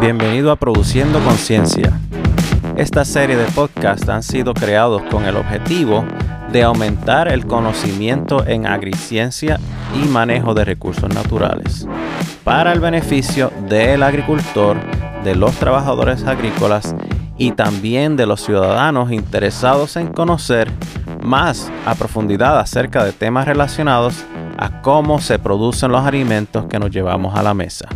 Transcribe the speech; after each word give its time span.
Bienvenido 0.00 0.52
a 0.52 0.56
Produciendo 0.56 1.18
Conciencia. 1.24 1.98
Esta 2.76 3.04
serie 3.04 3.36
de 3.36 3.46
podcasts 3.46 4.08
han 4.08 4.22
sido 4.22 4.54
creados 4.54 5.02
con 5.10 5.24
el 5.24 5.36
objetivo 5.36 6.04
de 6.52 6.62
aumentar 6.62 7.26
el 7.26 7.46
conocimiento 7.46 8.46
en 8.46 8.66
agriciencia 8.66 9.58
y 9.96 10.06
manejo 10.06 10.54
de 10.54 10.64
recursos 10.64 11.12
naturales 11.12 11.88
para 12.44 12.72
el 12.72 12.78
beneficio 12.78 13.50
del 13.68 14.04
agricultor, 14.04 14.76
de 15.24 15.34
los 15.34 15.56
trabajadores 15.56 16.24
agrícolas 16.24 16.94
y 17.36 17.50
también 17.50 18.16
de 18.16 18.26
los 18.26 18.40
ciudadanos 18.40 19.10
interesados 19.10 19.96
en 19.96 20.12
conocer 20.12 20.70
más 21.24 21.72
a 21.86 21.96
profundidad 21.96 22.60
acerca 22.60 23.02
de 23.02 23.12
temas 23.12 23.48
relacionados 23.48 24.24
a 24.58 24.80
cómo 24.80 25.20
se 25.20 25.40
producen 25.40 25.90
los 25.90 26.06
alimentos 26.06 26.66
que 26.66 26.78
nos 26.78 26.92
llevamos 26.92 27.36
a 27.36 27.42
la 27.42 27.52
mesa. 27.52 27.88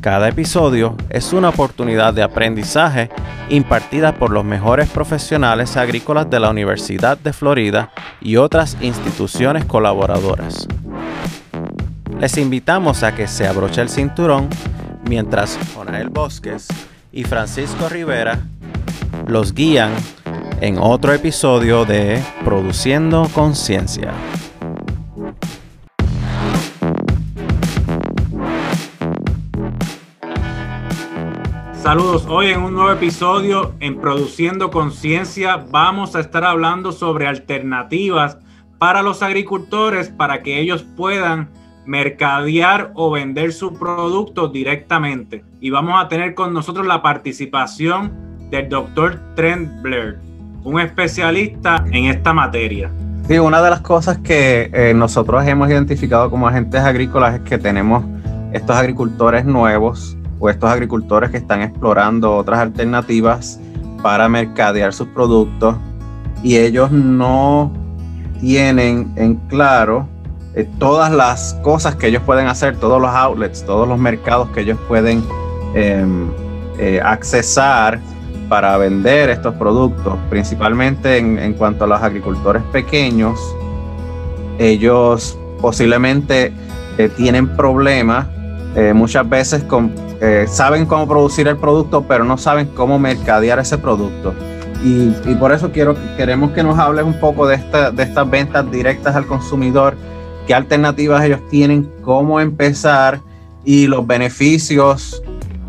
Cada 0.00 0.28
episodio 0.28 0.96
es 1.10 1.32
una 1.32 1.48
oportunidad 1.48 2.14
de 2.14 2.22
aprendizaje 2.22 3.10
impartida 3.48 4.14
por 4.14 4.30
los 4.30 4.44
mejores 4.44 4.88
profesionales 4.88 5.76
agrícolas 5.76 6.30
de 6.30 6.38
la 6.38 6.50
Universidad 6.50 7.18
de 7.18 7.32
Florida 7.32 7.90
y 8.20 8.36
otras 8.36 8.76
instituciones 8.80 9.64
colaboradoras. 9.64 10.68
Les 12.20 12.36
invitamos 12.38 13.02
a 13.02 13.14
que 13.14 13.26
se 13.26 13.48
abroche 13.48 13.80
el 13.80 13.88
cinturón 13.88 14.48
mientras 15.08 15.58
Jonael 15.74 16.10
Bosques 16.10 16.68
y 17.12 17.24
Francisco 17.24 17.88
Rivera 17.88 18.38
los 19.26 19.52
guían 19.52 19.92
en 20.60 20.78
otro 20.78 21.12
episodio 21.12 21.84
de 21.84 22.22
Produciendo 22.44 23.28
Conciencia. 23.34 24.12
Saludos, 31.88 32.26
hoy 32.28 32.48
en 32.48 32.60
un 32.60 32.74
nuevo 32.74 32.92
episodio 32.92 33.72
en 33.80 33.98
Produciendo 33.98 34.70
Conciencia 34.70 35.64
vamos 35.70 36.14
a 36.16 36.20
estar 36.20 36.44
hablando 36.44 36.92
sobre 36.92 37.26
alternativas 37.26 38.36
para 38.76 39.02
los 39.02 39.22
agricultores 39.22 40.10
para 40.10 40.42
que 40.42 40.60
ellos 40.60 40.84
puedan 40.98 41.48
mercadear 41.86 42.90
o 42.92 43.10
vender 43.10 43.54
su 43.54 43.72
producto 43.72 44.48
directamente. 44.48 45.46
Y 45.62 45.70
vamos 45.70 45.94
a 45.98 46.08
tener 46.08 46.34
con 46.34 46.52
nosotros 46.52 46.86
la 46.86 47.00
participación 47.00 48.12
del 48.50 48.68
doctor 48.68 49.18
Trent 49.34 49.80
Blair, 49.80 50.18
un 50.64 50.80
especialista 50.80 51.86
en 51.90 52.04
esta 52.04 52.34
materia. 52.34 52.90
Sí, 53.28 53.38
una 53.38 53.62
de 53.62 53.70
las 53.70 53.80
cosas 53.80 54.18
que 54.18 54.68
eh, 54.74 54.92
nosotros 54.94 55.42
hemos 55.46 55.70
identificado 55.70 56.28
como 56.28 56.48
agentes 56.48 56.82
agrícolas 56.82 57.36
es 57.36 57.40
que 57.48 57.56
tenemos 57.56 58.04
estos 58.52 58.76
agricultores 58.76 59.46
nuevos 59.46 60.17
o 60.38 60.48
estos 60.48 60.70
agricultores 60.70 61.30
que 61.30 61.38
están 61.38 61.62
explorando 61.62 62.36
otras 62.36 62.60
alternativas 62.60 63.60
para 64.02 64.28
mercadear 64.28 64.92
sus 64.92 65.08
productos 65.08 65.76
y 66.42 66.56
ellos 66.56 66.90
no 66.90 67.72
tienen 68.40 69.12
en 69.16 69.34
claro 69.48 70.08
eh, 70.54 70.68
todas 70.78 71.12
las 71.12 71.54
cosas 71.62 71.96
que 71.96 72.08
ellos 72.08 72.22
pueden 72.24 72.46
hacer, 72.46 72.76
todos 72.76 73.00
los 73.00 73.10
outlets, 73.10 73.64
todos 73.64 73.86
los 73.86 73.98
mercados 73.98 74.48
que 74.50 74.60
ellos 74.60 74.78
pueden 74.88 75.22
em, 75.74 76.28
eh, 76.78 77.00
accesar 77.02 78.00
para 78.48 78.76
vender 78.78 79.28
estos 79.30 79.54
productos, 79.56 80.16
principalmente 80.30 81.18
en, 81.18 81.52
cuanto 81.54 81.84
a 81.84 81.86
los 81.86 82.00
agricultores 82.00 82.62
pequeños, 82.72 83.38
ellos 84.58 85.38
posiblemente 85.60 86.52
eh, 86.96 87.10
tienen 87.16 87.48
problemas 87.56 88.26
muchas 88.94 89.28
veces 89.28 89.64
con 89.64 89.90
eh, 90.20 90.46
saben 90.48 90.86
cómo 90.86 91.06
producir 91.06 91.46
el 91.48 91.56
producto, 91.56 92.02
pero 92.02 92.24
no 92.24 92.38
saben 92.38 92.66
cómo 92.74 92.98
mercadear 92.98 93.58
ese 93.58 93.78
producto. 93.78 94.34
Y, 94.82 95.10
por 95.34 95.52
eso 95.52 95.72
quiero, 95.72 95.96
queremos 96.16 96.52
que 96.52 96.62
nos 96.62 96.78
hables 96.78 97.04
un 97.04 97.18
poco 97.18 97.48
de, 97.48 97.56
esta, 97.56 97.90
de 97.90 98.04
estas 98.04 98.30
ventas 98.30 98.70
directas 98.70 99.16
al 99.16 99.26
consumidor, 99.26 99.96
qué 100.46 100.54
alternativas 100.54 101.24
ellos 101.24 101.40
tienen, 101.50 101.90
cómo 102.02 102.40
empezar 102.40 103.20
y 103.64 103.88
los 103.88 104.06
beneficios 104.06 105.22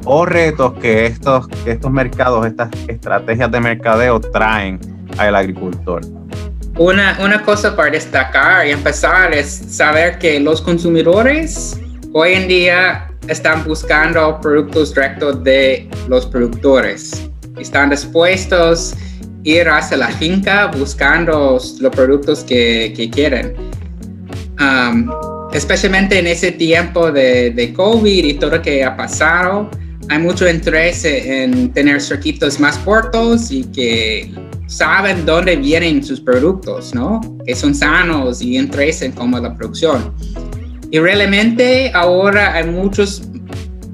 o 0.05 0.25
retos 0.25 0.73
que 0.73 1.07
estos, 1.07 1.47
estos 1.65 1.91
mercados, 1.91 2.45
estas 2.45 2.69
estrategias 2.87 3.51
de 3.51 3.59
mercadeo 3.59 4.19
traen 4.19 4.79
al 5.17 5.35
agricultor. 5.35 6.01
Una, 6.77 7.17
una 7.21 7.41
cosa 7.41 7.75
para 7.75 7.91
destacar 7.91 8.67
y 8.67 8.71
empezar 8.71 9.33
es 9.33 9.49
saber 9.49 10.17
que 10.19 10.39
los 10.39 10.61
consumidores 10.61 11.79
hoy 12.13 12.33
en 12.33 12.47
día 12.47 13.08
están 13.27 13.63
buscando 13.63 14.39
productos 14.41 14.93
directos 14.93 15.43
de 15.43 15.89
los 16.07 16.25
productores. 16.25 17.29
Están 17.57 17.89
dispuestos 17.89 18.93
a 18.93 18.97
ir 19.43 19.67
hacia 19.69 19.97
la 19.97 20.07
finca 20.07 20.67
buscando 20.67 21.59
los 21.79 21.95
productos 21.95 22.43
que, 22.43 22.93
que 22.95 23.09
quieren. 23.09 23.53
Um, 24.59 25.09
especialmente 25.53 26.19
en 26.19 26.27
ese 26.27 26.51
tiempo 26.51 27.11
de, 27.11 27.51
de, 27.51 27.73
COVID 27.73 28.25
y 28.25 28.33
todo 28.33 28.57
lo 28.57 28.61
que 28.61 28.83
ha 28.83 28.95
pasado, 28.95 29.69
hay 30.09 30.19
mucho 30.19 30.49
interés 30.49 31.05
en 31.05 31.71
tener 31.71 32.01
circuitos 32.01 32.59
más 32.59 32.77
cortos 32.79 33.51
y 33.51 33.63
que 33.63 34.31
saben 34.69 35.25
dónde 35.25 35.55
vienen 35.55 36.03
sus 36.03 36.19
productos, 36.21 36.93
¿no? 36.93 37.21
Que 37.45 37.55
son 37.55 37.73
sanos 37.73 38.41
y 38.41 38.57
interesen 38.57 39.11
como 39.11 39.39
la 39.39 39.55
producción. 39.55 40.13
Y 40.91 40.99
realmente 40.99 41.91
ahora 41.93 42.53
hay 42.55 42.65
muchos 42.65 43.21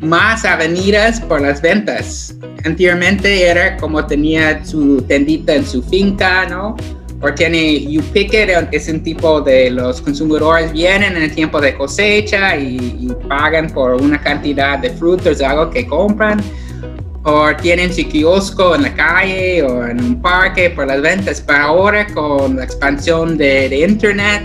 más 0.01 0.45
avenidas 0.45 1.19
por 1.19 1.41
las 1.41 1.61
ventas. 1.61 2.35
Anteriormente 2.63 3.43
era 3.43 3.75
como 3.77 4.05
tenía 4.05 4.63
su 4.63 5.01
tendita 5.01 5.55
en 5.55 5.65
su 5.65 5.83
finca, 5.83 6.45
¿no? 6.47 6.75
O 7.21 7.33
tiene 7.33 7.81
You 7.91 8.01
Pick 8.13 8.33
It, 8.33 8.49
es 8.71 8.87
un 8.87 9.01
tipo 9.01 9.41
de 9.41 9.71
los 9.71 10.01
consumidores 10.01 10.71
vienen 10.71 11.15
en 11.15 11.23
el 11.23 11.33
tiempo 11.33 11.59
de 11.59 11.75
cosecha 11.75 12.55
y, 12.57 13.11
pagan 13.27 13.69
por 13.69 13.95
una 13.95 14.21
cantidad 14.21 14.77
de 14.79 14.91
frutos, 14.91 15.41
algo 15.41 15.69
que 15.69 15.85
compran. 15.85 16.41
O 17.23 17.55
tienen 17.55 17.91
su 17.91 18.07
kiosco 18.07 18.75
en 18.75 18.83
la 18.83 18.93
calle 18.93 19.63
o 19.63 19.87
en 19.87 19.99
un 19.99 20.21
parque 20.21 20.69
por 20.69 20.85
las 20.85 21.01
ventas. 21.01 21.41
Pero 21.41 21.59
ahora 21.59 22.05
con 22.13 22.57
la 22.57 22.63
expansión 22.63 23.35
de, 23.35 23.67
de 23.67 23.79
Internet, 23.79 24.43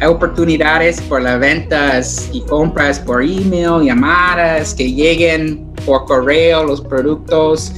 hay 0.00 0.08
oportunidades 0.08 1.00
por 1.02 1.22
las 1.22 1.38
ventas 1.38 2.28
y 2.32 2.40
compras 2.42 2.98
por 2.98 3.22
email, 3.22 3.84
llamadas, 3.84 4.74
que 4.74 4.92
lleguen 4.92 5.66
por 5.86 6.04
correo 6.06 6.64
los 6.64 6.80
productos, 6.80 7.72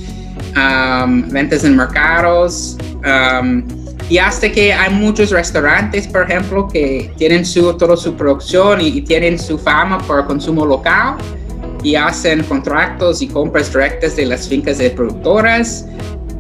um, 0.57 1.29
ventas 1.29 1.65
en 1.65 1.77
mercados. 1.77 2.77
Um, 3.05 3.65
y 4.09 4.19
hasta 4.19 4.51
que 4.51 4.73
hay 4.73 4.93
muchos 4.93 5.31
restaurantes, 5.31 6.07
por 6.07 6.23
ejemplo, 6.23 6.69
que 6.69 7.13
tienen 7.17 7.45
su, 7.45 7.73
toda 7.75 7.97
su 7.97 8.15
producción 8.15 8.81
y, 8.81 9.03
tienen 9.03 9.39
su 9.39 9.59
fama 9.59 9.99
por 9.99 10.27
consumo 10.27 10.65
local 10.65 11.17
y 11.83 11.97
hacen 11.97 12.43
contratos 12.45 13.21
y 13.21 13.27
compras 13.27 13.73
directas 13.73 14.17
de 14.17 14.27
las 14.27 14.49
fincas 14.49 14.79
de 14.79 14.91
productoras, 14.91 15.87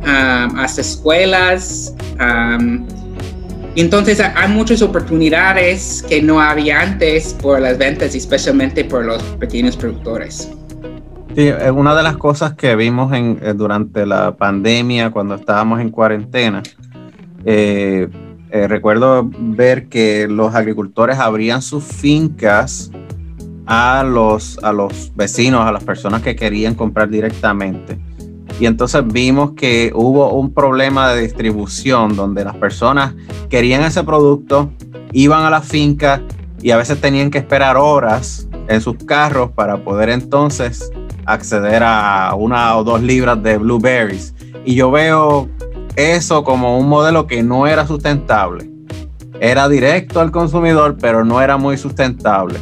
um, 0.03 0.59
hasta 0.59 0.81
escuelas. 0.81 1.93
Entonces 3.77 4.21
hay 4.21 4.49
muchas 4.49 4.81
oportunidades 4.81 6.03
que 6.09 6.23
no 6.23 6.41
había 6.41 6.81
antes 6.81 7.35
por 7.35 7.61
las 7.61 7.77
ventas, 7.77 8.15
especialmente 8.15 8.85
por 8.85 9.05
los 9.05 9.23
pequeños 9.39 9.77
productores. 9.77 10.51
Sí, 11.35 11.51
una 11.75 11.95
de 11.95 12.03
las 12.03 12.17
cosas 12.17 12.55
que 12.55 12.75
vimos 12.75 13.13
en, 13.13 13.39
eh, 13.43 13.53
durante 13.55 14.07
la 14.07 14.35
pandemia, 14.35 15.11
cuando 15.11 15.35
estábamos 15.35 15.81
en 15.81 15.91
cuarentena, 15.91 16.63
eh, 17.45 18.09
eh, 18.51 18.67
recuerdo 18.67 19.29
ver 19.31 19.89
que 19.89 20.27
los 20.27 20.55
agricultores 20.55 21.19
abrían 21.19 21.61
sus 21.61 21.85
fincas 21.85 22.91
a 23.67 24.03
los, 24.03 24.59
a 24.63 24.73
los 24.73 25.13
vecinos, 25.15 25.67
a 25.67 25.72
las 25.72 25.84
personas 25.84 26.22
que 26.22 26.34
querían 26.34 26.75
comprar 26.75 27.11
directamente. 27.11 27.99
Y 28.59 28.67
entonces 28.67 29.03
vimos 29.07 29.53
que 29.53 29.93
hubo 29.95 30.33
un 30.33 30.53
problema 30.53 31.13
de 31.13 31.23
distribución 31.23 32.17
donde 32.17 32.45
las 32.45 32.57
personas 32.57 33.15
querían 33.51 33.83
ese 33.83 34.03
producto, 34.03 34.71
iban 35.13 35.45
a 35.45 35.51
la 35.51 35.61
finca 35.61 36.23
y 36.63 36.71
a 36.71 36.77
veces 36.77 37.01
tenían 37.01 37.31
que 37.31 37.39
esperar 37.39 37.77
horas 37.77 38.49
en 38.69 38.81
sus 38.81 38.97
carros 39.05 39.51
para 39.53 39.85
poder 39.85 40.09
entonces 40.09 40.91
acceder 41.27 41.83
a 41.85 42.35
una 42.35 42.77
o 42.77 42.85
dos 42.85 43.03
libras 43.03 43.43
de 43.43 43.59
blueberries. 43.59 44.35
Y 44.65 44.75
yo 44.75 44.91
veo 44.91 45.49
eso 45.97 46.43
como 46.43 46.79
un 46.79 46.89
modelo 46.89 47.27
que 47.27 47.43
no 47.43 47.67
era 47.67 47.87
sustentable. 47.87 48.71
Era 49.39 49.69
directo 49.69 50.21
al 50.21 50.31
consumidor, 50.31 50.97
pero 50.99 51.25
no 51.25 51.43
era 51.43 51.59
muy 51.59 51.77
sustentable. 51.77 52.59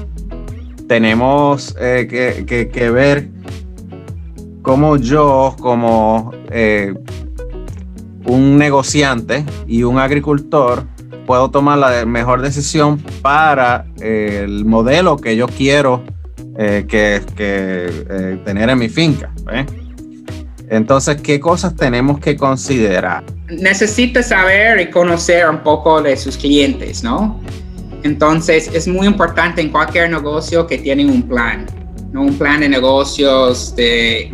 Tenemos 0.88 1.74
eh, 1.80 2.06
que, 2.46 2.68
que 2.68 2.90
ver 2.90 3.30
cómo 4.64 4.96
yo, 4.96 5.54
como 5.60 6.32
eh, 6.50 6.94
un 8.24 8.56
negociante 8.56 9.44
y 9.66 9.82
un 9.82 9.98
agricultor, 9.98 10.84
puedo 11.26 11.50
tomar 11.50 11.78
la 11.78 12.06
mejor 12.06 12.40
decisión 12.40 12.98
para 13.20 13.84
el 14.00 14.64
modelo 14.64 15.18
que 15.18 15.36
yo 15.36 15.46
quiero 15.46 16.02
eh, 16.58 16.86
que, 16.88 17.20
que 17.36 18.40
tener 18.44 18.70
en 18.70 18.78
mi 18.78 18.88
finca. 18.88 19.30
Entonces, 20.70 21.20
¿qué 21.20 21.38
cosas 21.38 21.76
tenemos 21.76 22.18
que 22.18 22.34
considerar? 22.34 23.22
Necesita 23.48 24.22
saber 24.22 24.80
y 24.80 24.90
conocer 24.90 25.46
un 25.48 25.58
poco 25.58 26.00
de 26.00 26.16
sus 26.16 26.38
clientes, 26.38 27.04
¿no? 27.04 27.38
Entonces, 28.02 28.70
es 28.72 28.88
muy 28.88 29.06
importante 29.06 29.60
en 29.60 29.68
cualquier 29.68 30.08
negocio 30.10 30.66
que 30.66 30.78
tienen 30.78 31.10
un 31.10 31.22
plan, 31.22 31.66
¿no? 32.14 32.22
Un 32.22 32.38
plan 32.38 32.60
de 32.60 32.68
negocios, 32.68 33.74
de 33.74 34.30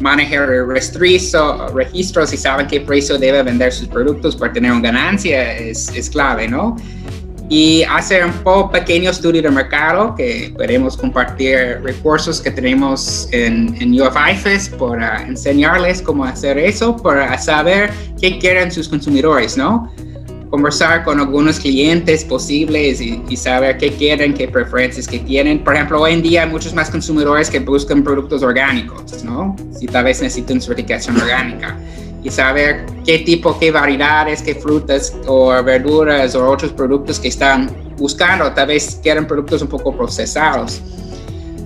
manejar 0.00 0.48
registro, 0.48 1.68
registros 1.74 2.32
y 2.32 2.36
saben 2.36 2.68
qué 2.68 2.80
precio 2.80 3.18
debe 3.18 3.42
vender 3.42 3.72
sus 3.72 3.88
productos 3.88 4.36
para 4.36 4.52
tener 4.52 4.70
una 4.70 4.80
ganancia 4.80 5.58
es, 5.58 5.88
es 5.94 6.08
clave, 6.08 6.46
¿no? 6.46 6.76
y 7.50 7.82
hacer 7.82 8.24
un 8.24 8.32
poco 8.32 8.70
pequeño 8.70 9.10
estudio 9.10 9.42
de 9.42 9.50
mercado 9.50 10.14
que 10.14 10.52
podemos 10.56 10.96
compartir 10.96 11.80
recursos 11.82 12.40
que 12.40 12.50
tenemos 12.50 13.28
en, 13.32 13.76
en 13.80 14.00
UFIFES 14.00 14.70
para 14.70 15.22
enseñarles 15.26 16.00
cómo 16.00 16.24
hacer 16.24 16.56
eso, 16.56 16.96
para 16.96 17.36
saber 17.36 17.90
qué 18.18 18.38
quieren 18.38 18.72
sus 18.72 18.88
consumidores, 18.88 19.58
¿no? 19.58 19.92
Conversar 20.54 21.02
con 21.02 21.18
algunos 21.18 21.58
clientes 21.58 22.24
posibles 22.24 23.00
y, 23.00 23.20
y 23.28 23.36
saber 23.36 23.76
qué 23.76 23.90
quieren, 23.90 24.34
qué 24.34 24.46
preferencias 24.46 25.08
que 25.08 25.18
tienen. 25.18 25.64
Por 25.64 25.74
ejemplo, 25.74 26.00
hoy 26.00 26.12
en 26.12 26.22
día 26.22 26.44
hay 26.44 26.48
muchos 26.48 26.72
más 26.72 26.90
consumidores 26.90 27.50
que 27.50 27.58
buscan 27.58 28.04
productos 28.04 28.40
orgánicos, 28.44 29.24
¿no? 29.24 29.56
Si 29.76 29.86
tal 29.86 30.04
vez 30.04 30.22
necesitan 30.22 30.60
certificación 30.60 31.20
orgánica 31.20 31.76
y 32.22 32.30
saber 32.30 32.86
qué 33.04 33.18
tipo, 33.18 33.58
qué 33.58 33.72
variedades, 33.72 34.42
qué 34.42 34.54
frutas 34.54 35.12
o 35.26 35.50
verduras 35.64 36.36
o 36.36 36.48
otros 36.48 36.70
productos 36.70 37.18
que 37.18 37.26
están 37.26 37.68
buscando. 37.96 38.52
Tal 38.52 38.68
vez 38.68 39.00
quieren 39.02 39.26
productos 39.26 39.60
un 39.60 39.66
poco 39.66 39.96
procesados. 39.96 40.80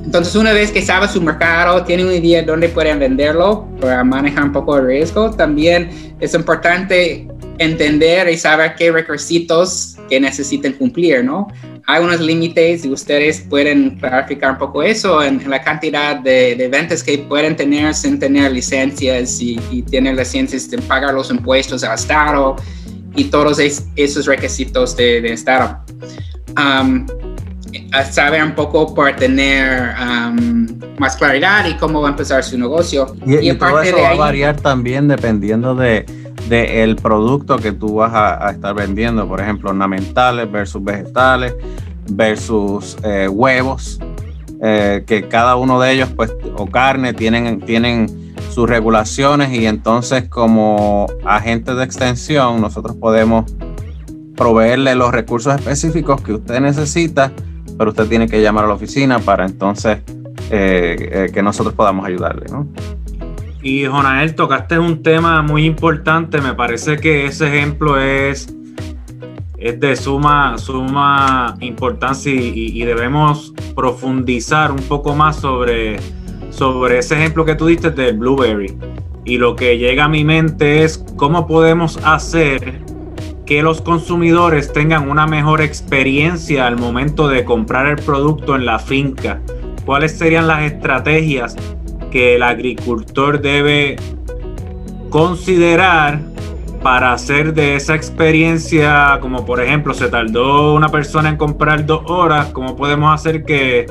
Entonces, 0.02 0.35
una 0.35 0.55
vez 0.55 0.73
que 0.73 0.81
sabe 0.81 1.08
su 1.08 1.20
mercado, 1.20 1.85
tiene 1.85 2.05
una 2.05 2.14
idea 2.14 2.40
de 2.40 2.46
dónde 2.46 2.70
pueden 2.70 2.99
venderlo 2.99 3.69
para 3.82 4.02
manejar 4.02 4.44
un 4.44 4.52
poco 4.52 4.76
de 4.76 4.81
riesgo, 4.81 5.31
también 5.32 5.90
es 6.19 6.32
importante 6.32 7.29
entender 7.58 8.28
y 8.28 8.37
saber 8.37 8.75
qué 8.76 8.90
requisitos 8.90 9.96
que 10.08 10.20
necesiten 10.20 10.72
cumplir, 10.75 11.25
¿no? 11.25 11.49
Hay 11.87 12.02
unos 12.02 12.20
límites 12.20 12.84
y 12.84 12.90
ustedes 12.90 13.40
pueden 13.49 13.99
clarificar 13.99 14.52
un 14.52 14.58
poco 14.58 14.82
eso 14.82 15.22
en, 15.22 15.49
la 15.49 15.62
cantidad 15.62 16.16
de, 16.16 16.69
ventas 16.70 17.02
que 17.02 17.19
pueden 17.19 17.56
tener 17.56 17.94
sin 17.94 18.19
tener 18.19 18.52
licencias 18.52 19.40
y, 19.40 19.58
y 19.70 19.82
tener 19.82 20.16
licencias 20.16 20.70
de 20.70 20.78
pagar 20.78 21.14
los 21.14 21.31
impuestos 21.31 21.82
al 21.84 21.94
Estado 21.94 22.56
y 23.14 23.25
todos 23.25 23.58
esos 23.96 24.26
requisitos 24.26 24.96
de, 24.96 25.20
de 25.20 25.32
Estado. 25.32 25.81
Um, 26.56 27.06
saber 28.11 28.43
un 28.43 28.54
poco 28.54 28.94
para 28.94 29.14
tener 29.16 29.94
um, 30.00 30.66
más 30.99 31.16
claridad 31.16 31.66
y 31.66 31.75
cómo 31.75 32.02
va 32.02 32.08
a 32.08 32.11
empezar 32.12 32.43
su 32.44 32.58
negocio. 32.58 33.14
Y, 33.26 33.52
todo 33.54 33.81
eso 33.82 33.96
va 33.96 34.11
a 34.11 34.14
variar 34.14 34.61
también 34.61 35.08
dependiendo 35.08 35.75
de 35.75 36.04
del 36.49 36.97
producto 36.97 37.56
que 37.56 37.73
tú 37.73 37.97
vas 37.97 38.12
a, 38.15 38.50
estar 38.50 38.75
vendiendo, 38.75 39.29
por 39.29 39.41
ejemplo, 39.41 39.71
ornamentales 39.71 40.50
versus 40.50 40.83
vegetales 40.83 41.55
versus 42.11 42.97
eh, 43.03 43.29
huevos, 43.29 44.00
eh, 44.62 45.05
que 45.06 45.29
cada 45.29 45.56
uno 45.56 45.81
de 45.81 45.93
ellos, 45.93 46.09
pues, 46.17 46.35
o 46.56 46.67
carne, 46.67 47.12
tienen, 47.12 47.61
tienen 47.61 48.35
sus 48.50 48.69
regulaciones 48.69 49.53
y 49.53 49.67
entonces 49.67 50.29
como 50.29 51.06
agentes 51.25 51.77
de 51.77 51.85
extensión 51.85 52.61
nosotros 52.61 52.97
podemos 52.97 53.45
proveerle 54.37 54.95
los 54.95 55.12
recursos 55.12 55.55
específicos 55.55 56.23
que 56.23 56.33
usted 56.33 56.61
necesita, 56.61 57.33
pero 57.77 57.91
usted 57.91 58.09
tiene 58.09 58.27
que 58.27 58.41
llamar 58.41 58.65
a 58.65 58.69
la 58.69 58.75
oficina 58.75 59.19
para 59.19 59.45
entonces 59.45 59.99
eh, 60.50 61.31
que 61.33 61.43
nosotros 61.43 61.75
podamos 61.75 62.06
ayudarle, 62.06 62.47
¿no? 62.50 62.67
Y 63.60 63.87
Jonael, 63.87 64.37
tocaste 64.37 64.78
un 64.78 65.02
tema 65.02 65.43
muy 65.43 65.64
importante. 65.64 66.40
Me 66.40 66.55
parece 66.55 66.96
que 66.96 67.26
ese 67.26 67.49
ejemplo 67.49 67.99
es, 68.00 68.55
es 69.56 69.81
de 69.81 69.96
suma, 69.96 70.56
suma 70.58 71.56
importancia 71.60 72.32
y, 72.32 72.84
debemos 72.84 73.52
profundizar 73.75 74.70
un 74.70 74.82
poco 74.82 75.14
más 75.14 75.37
sobre, 75.37 75.96
sobre 76.50 76.99
ese 76.99 77.16
ejemplo 77.16 77.44
que 77.44 77.56
tú 77.56 77.66
diste 77.66 77.90
del 77.90 78.19
Blueberry. 78.19 78.76
Y 79.25 79.38
lo 79.38 79.56
que 79.56 79.76
llega 79.76 80.04
a 80.04 80.08
mi 80.08 80.25
mente 80.25 80.84
es 80.84 81.04
cómo 81.16 81.46
podemos 81.49 81.99
hacer 82.04 82.81
que 83.44 83.62
los 83.62 83.81
consumidores 83.81 84.72
tengan 84.72 85.11
una 85.11 85.26
mejor 85.26 85.62
experiencia 85.62 86.66
al 86.66 86.76
momento 86.76 87.28
de 87.28 87.44
comprar 87.44 87.87
el 87.87 87.96
producto 87.96 88.54
en 88.54 88.66
la 88.66 88.78
finca. 88.78 89.40
¿Cuáles 89.84 90.16
serían 90.16 90.46
las 90.46 90.62
estrategias 90.62 91.56
que 92.10 92.37
el 92.37 92.43
agricultor 92.43 93.40
debe 93.40 93.96
considerar 95.10 96.20
para 96.82 97.12
hacer 97.12 97.55
de 97.55 97.75
esa 97.75 97.94
experiencia, 97.94 99.19
como 99.20 99.44
por 99.44 99.60
ejemplo 99.60 99.94
se 99.94 100.08
tardó 100.08 100.75
una 100.75 100.88
persona 100.88 101.28
en 101.28 101.37
comprar 101.37 101.84
dos 101.87 102.02
horas, 102.06 102.46
¿cómo 102.52 102.76
podemos 102.76 103.12
hacer 103.12 103.44
que 103.44 103.87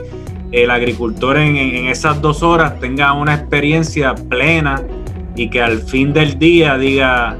el 0.51 0.71
agricultor 0.71 1.37
en, 1.37 1.57
esas 1.87 2.21
dos 2.21 2.43
horas 2.43 2.79
tenga 2.79 3.13
una 3.13 3.35
experiencia 3.35 4.15
plena 4.15 4.81
y 5.35 5.49
que 5.49 5.61
al 5.61 5.79
fin 5.79 6.13
del 6.13 6.39
día 6.39 6.77
diga, 6.77 7.37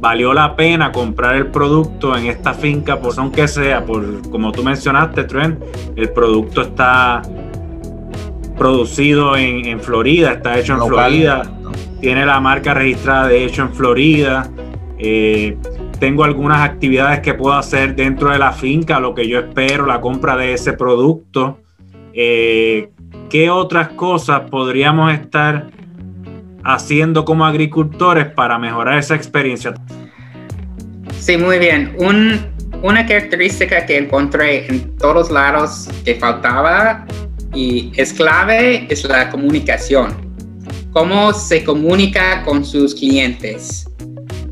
valió 0.00 0.32
la 0.32 0.54
pena 0.54 0.92
comprar 0.92 1.34
el 1.34 1.48
producto 1.48 2.16
en 2.16 2.26
esta 2.26 2.54
finca, 2.54 3.00
pues 3.00 3.18
aunque 3.18 3.48
sea, 3.48 3.84
por 3.84 4.28
como 4.30 4.52
tú 4.52 4.62
mencionaste, 4.62 5.24
Trent, 5.24 5.60
el 5.96 6.10
producto 6.10 6.62
está 6.62 7.22
producido 8.56 9.36
en, 9.36 9.80
Florida, 9.80 10.32
está 10.32 10.58
hecho 10.58 10.74
en 10.74 10.86
Florida, 10.86 11.42
tiene 12.00 12.24
la 12.26 12.40
marca 12.40 12.74
registrada 12.74 13.28
de 13.28 13.44
hecho 13.44 13.62
en 13.62 13.74
Florida. 13.74 14.50
Eh, 14.98 15.56
tengo 15.98 16.24
algunas 16.24 16.60
actividades 16.62 17.20
que 17.20 17.34
puedo 17.34 17.54
hacer 17.56 17.94
dentro 17.94 18.30
de 18.30 18.38
la 18.38 18.52
finca, 18.52 19.00
lo 19.00 19.14
que 19.14 19.28
yo 19.28 19.38
espero, 19.38 19.86
la 19.86 20.00
compra 20.00 20.36
de 20.36 20.52
ese 20.52 20.72
producto. 20.72 21.60
Eh, 22.12 22.90
¿Qué 23.30 23.50
otras 23.50 23.88
cosas 23.88 24.42
podríamos 24.50 25.12
estar 25.12 25.68
haciendo 26.62 27.24
como 27.24 27.44
agricultores 27.44 28.26
para 28.26 28.58
mejorar 28.58 28.98
esa 28.98 29.14
experiencia? 29.14 29.74
Sí, 31.18 31.36
muy 31.36 31.58
bien. 31.58 31.96
una 32.82 33.06
característica 33.06 33.86
que 33.86 33.98
encontré 33.98 34.66
en 34.66 34.96
todos 34.98 35.30
lados 35.30 35.88
que 36.04 36.16
faltaba 36.16 37.06
y 37.54 37.92
es 37.96 38.12
clave 38.12 38.86
es 38.90 39.04
la 39.04 39.30
comunicación. 39.30 40.14
Cómo 40.92 41.32
se 41.32 41.64
comunica 41.64 42.42
con 42.44 42.64
sus 42.64 42.94
clientes. 42.94 43.86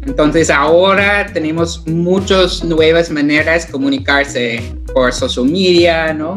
Entonces 0.07 0.51
ahora 0.51 1.27
tenemos 1.33 1.87
muchas 1.87 2.65
nuevas 2.65 3.11
maneras 3.11 3.67
de 3.67 3.73
comunicarse 3.73 4.63
por 4.93 5.13
social 5.13 5.47
media, 5.47 6.13
¿no? 6.13 6.37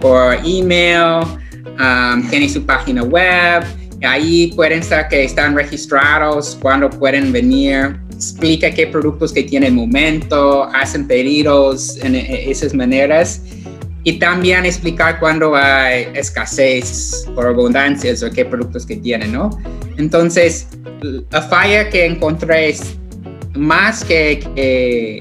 Por 0.00 0.34
email, 0.44 1.24
um, 1.78 2.28
tiene 2.28 2.48
su 2.48 2.66
página 2.66 3.04
web, 3.04 3.64
ahí 4.02 4.52
pueden 4.56 4.80
estar 4.80 5.08
que 5.08 5.24
están 5.24 5.54
registrados, 5.54 6.58
cuando 6.60 6.90
pueden 6.90 7.32
venir, 7.32 7.96
explica 8.12 8.70
qué 8.72 8.88
productos 8.88 9.32
que 9.32 9.44
tienen 9.44 9.76
momento, 9.76 10.64
hacen 10.74 11.06
pedidos 11.06 11.96
en 11.98 12.16
esas 12.16 12.74
maneras 12.74 13.40
y 14.06 14.20
también 14.20 14.64
explicar 14.64 15.18
cuándo 15.18 15.56
hay 15.56 16.06
escasez 16.14 17.28
o 17.34 17.42
abundancias 17.42 18.22
o 18.22 18.30
qué 18.30 18.44
productos 18.44 18.86
que 18.86 18.98
tienen, 18.98 19.32
¿no? 19.32 19.50
Entonces, 19.98 20.68
la 21.28 21.42
falla 21.42 21.90
que 21.90 22.06
encontré 22.06 22.68
es 22.68 22.96
más 23.56 24.04
que, 24.04 24.46
que 24.54 25.20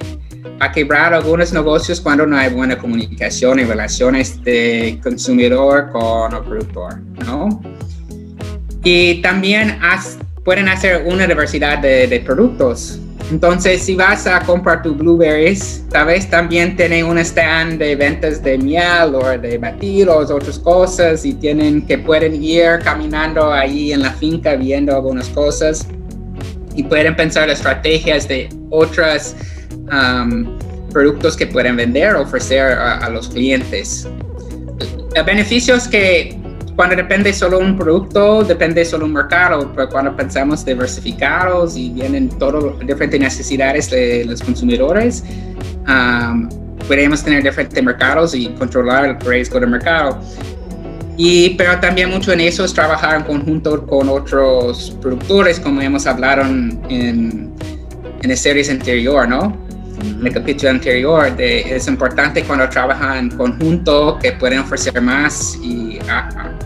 a 0.60 0.72
quebrar 0.72 1.16
algunos 1.16 1.52
negocios 1.52 2.00
cuando 2.00 2.28
no 2.28 2.38
hay 2.38 2.54
buena 2.54 2.78
comunicación 2.78 3.60
y 3.60 3.64
relaciones 3.64 4.44
de 4.44 5.00
consumidor 5.02 5.90
con 5.90 6.36
el 6.36 6.44
productor, 6.44 7.00
¿no? 7.26 7.60
Y 8.84 9.20
también 9.24 9.80
pueden 10.44 10.68
hacer 10.68 11.06
una 11.08 11.26
diversidad 11.26 11.80
de, 11.80 12.06
de 12.06 12.20
productos 12.20 13.00
entonces, 13.32 13.82
si 13.82 13.96
vas 13.96 14.28
a 14.28 14.40
comprar 14.42 14.84
tus 14.84 14.96
blueberries, 14.96 15.84
tal 15.90 16.08
vez 16.08 16.30
también 16.30 16.76
tienen 16.76 17.06
un 17.06 17.18
stand 17.18 17.80
de 17.80 17.96
ventas 17.96 18.44
de 18.44 18.58
miel 18.58 19.16
o 19.16 19.38
de 19.38 19.58
batidos, 19.58 20.30
otras 20.30 20.60
cosas, 20.60 21.26
y 21.26 21.34
tienen 21.34 21.86
que 21.86 21.98
pueden 21.98 22.42
ir 22.44 22.80
caminando 22.84 23.52
ahí 23.52 23.92
en 23.92 24.04
la 24.04 24.12
finca 24.12 24.56
viendo 24.56 24.96
algunas 24.96 25.28
cosas 25.30 25.88
y 26.76 26.84
pueden 26.84 27.16
pensar 27.16 27.50
estrategias 27.50 28.28
de 28.28 28.50
otros 28.70 29.36
um, 29.92 30.46
productos 30.92 31.36
que 31.36 31.48
pueden 31.48 31.78
vender, 31.78 32.16
ofrecer 32.16 32.74
a, 32.74 32.98
a 32.98 33.10
los 33.10 33.30
clientes. 33.30 34.08
El 35.16 35.24
beneficio 35.24 35.76
es 35.76 35.88
que 35.88 36.45
cuando 36.76 36.96
depende 36.96 37.32
solo 37.34 37.60
un 37.60 37.78
producto, 37.78 38.44
depende 38.44 38.84
solo 38.84 39.06
un 39.06 39.14
mercado, 39.14 39.72
pero 39.74 39.90
cuando 39.90 40.16
pensamos 40.16 40.66
diversificados 40.66 41.78
y 41.78 41.90
vienen 41.90 42.30
todas 42.30 42.78
diferentes 42.86 43.20
necesidades 43.20 43.90
de 43.90 44.26
los 44.26 44.42
consumidores, 44.42 45.24
podemos 46.88 47.24
tener 47.24 47.44
diferentes 47.44 47.84
mercados 47.84 48.36
y 48.36 48.48
controlar 48.50 49.06
el 49.06 49.20
riesgo 49.20 49.60
del 49.60 49.70
mercado. 49.70 50.20
Y, 51.18 51.52
pero 51.52 51.80
también 51.80 52.10
mucho 52.10 52.34
en 52.34 52.42
eso 52.42 52.66
es 52.66 52.74
trabajar 52.74 53.16
en 53.16 53.24
conjunto 53.24 53.86
con 53.86 54.10
otros 54.10 54.98
productores, 55.02 55.62
como 55.62 55.80
hemos 55.80 56.06
hablado 56.06 56.42
en, 56.42 57.54
en 58.26 58.30
la 58.30 58.36
serie 58.36 58.70
anterior, 58.70 59.28
¿no? 59.28 59.56
En 60.02 60.26
el 60.26 60.34
capítulo 60.34 60.72
anterior, 60.72 61.34
de, 61.38 61.76
es 61.76 61.88
importante 61.88 62.44
cuando 62.44 62.68
trabajan 62.68 63.18
en 63.18 63.30
conjunto 63.38 64.18
que 64.22 64.34
pueden 64.34 64.60
ofrecer 64.60 65.00
más 65.02 65.58
y 65.62 66.00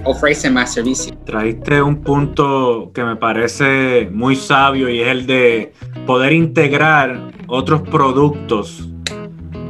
ofrecen 0.04 0.54
más 0.54 0.74
servicios. 0.74 1.18
Traíste 1.26 1.82
un 1.82 2.02
punto 2.02 2.92
que 2.94 3.04
me 3.04 3.16
parece 3.16 4.10
muy 4.12 4.36
sabio 4.36 4.90
y 4.90 5.02
es 5.02 5.08
el 5.08 5.26
de 5.26 5.74
poder 6.06 6.34
integrar 6.34 7.32
otros 7.48 7.82
productos 7.82 8.88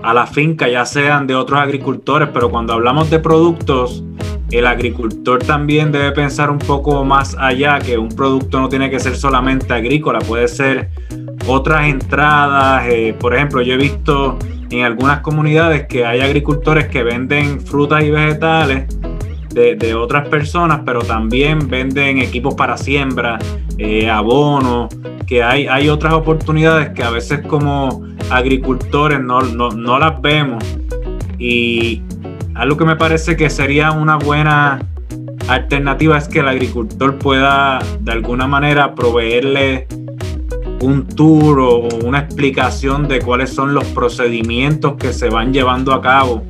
a 0.04 0.14
la 0.14 0.26
finca, 0.26 0.68
ya 0.68 0.86
sean 0.86 1.28
de 1.28 1.36
otros 1.36 1.60
agricultores, 1.60 2.30
pero 2.34 2.50
cuando 2.50 2.74
hablamos 2.74 3.10
de 3.10 3.20
productos, 3.20 4.04
el 4.52 4.66
agricultor 4.66 5.44
también 5.44 5.92
debe 5.92 6.12
pensar 6.12 6.50
un 6.50 6.58
poco 6.58 7.04
más 7.04 7.36
allá, 7.38 7.80
que 7.80 7.98
un 7.98 8.10
producto 8.10 8.60
no 8.60 8.70
tiene 8.70 8.90
que 8.90 9.00
ser 9.00 9.16
solamente 9.16 9.74
agrícola, 9.74 10.20
puede 10.20 10.48
ser 10.48 10.90
otras 11.48 11.88
entradas. 11.88 12.86
Eh, 12.88 13.16
por 13.20 13.36
ejemplo, 13.36 13.62
yo 13.62 13.74
he 13.74 13.78
visto 13.78 14.38
en 14.72 14.84
algunas 14.84 15.20
comunidades 15.20 15.88
que 15.88 16.06
hay 16.06 16.22
agricultores 16.22 16.88
que 16.88 17.04
venden 17.04 17.60
frutas 17.62 18.04
y 18.04 18.10
vegetales 18.10 18.86
de, 19.60 19.96
otras 19.96 20.28
personas, 20.30 20.82
pero 20.86 21.02
también 21.02 21.68
venden 21.68 22.20
equipos 22.20 22.56
para 22.56 22.78
siembra, 22.78 23.38
eh, 23.78 24.10
abono, 24.10 24.88
que 25.28 25.44
hay, 25.44 25.68
hay 25.68 25.90
otras 25.90 26.14
oportunidades 26.14 26.90
que 26.90 27.04
a 27.04 27.10
veces 27.10 27.42
como 27.46 28.06
agricultores 28.30 29.20
no, 29.20 29.42
no 29.42 30.00
las 30.00 30.22
vemos. 30.22 30.64
Y 31.38 32.02
algo 32.56 32.78
que 32.78 32.86
me 32.86 32.96
parece 32.96 33.36
que 33.36 33.50
sería 33.50 33.92
una 33.92 34.18
buena 34.18 34.80
alternativa 35.48 36.18
es 36.18 36.28
que 36.28 36.40
el 36.40 36.48
agricultor 36.48 37.18
pueda 37.18 37.80
de 38.00 38.12
alguna 38.12 38.48
manera 38.48 38.96
proveerle 38.96 39.88
un 40.82 41.06
tour 41.08 41.60
o 41.60 41.80
una 42.06 42.20
explicación 42.20 43.08
de 43.08 43.20
cuáles 43.20 43.50
son 43.50 43.74
los 43.74 43.84
procedimientos 43.88 44.96
que 44.96 45.12
se 45.12 45.30
van 45.30 45.52
llevando 45.54 45.94
a 45.94 46.02
cabo 46.02 46.44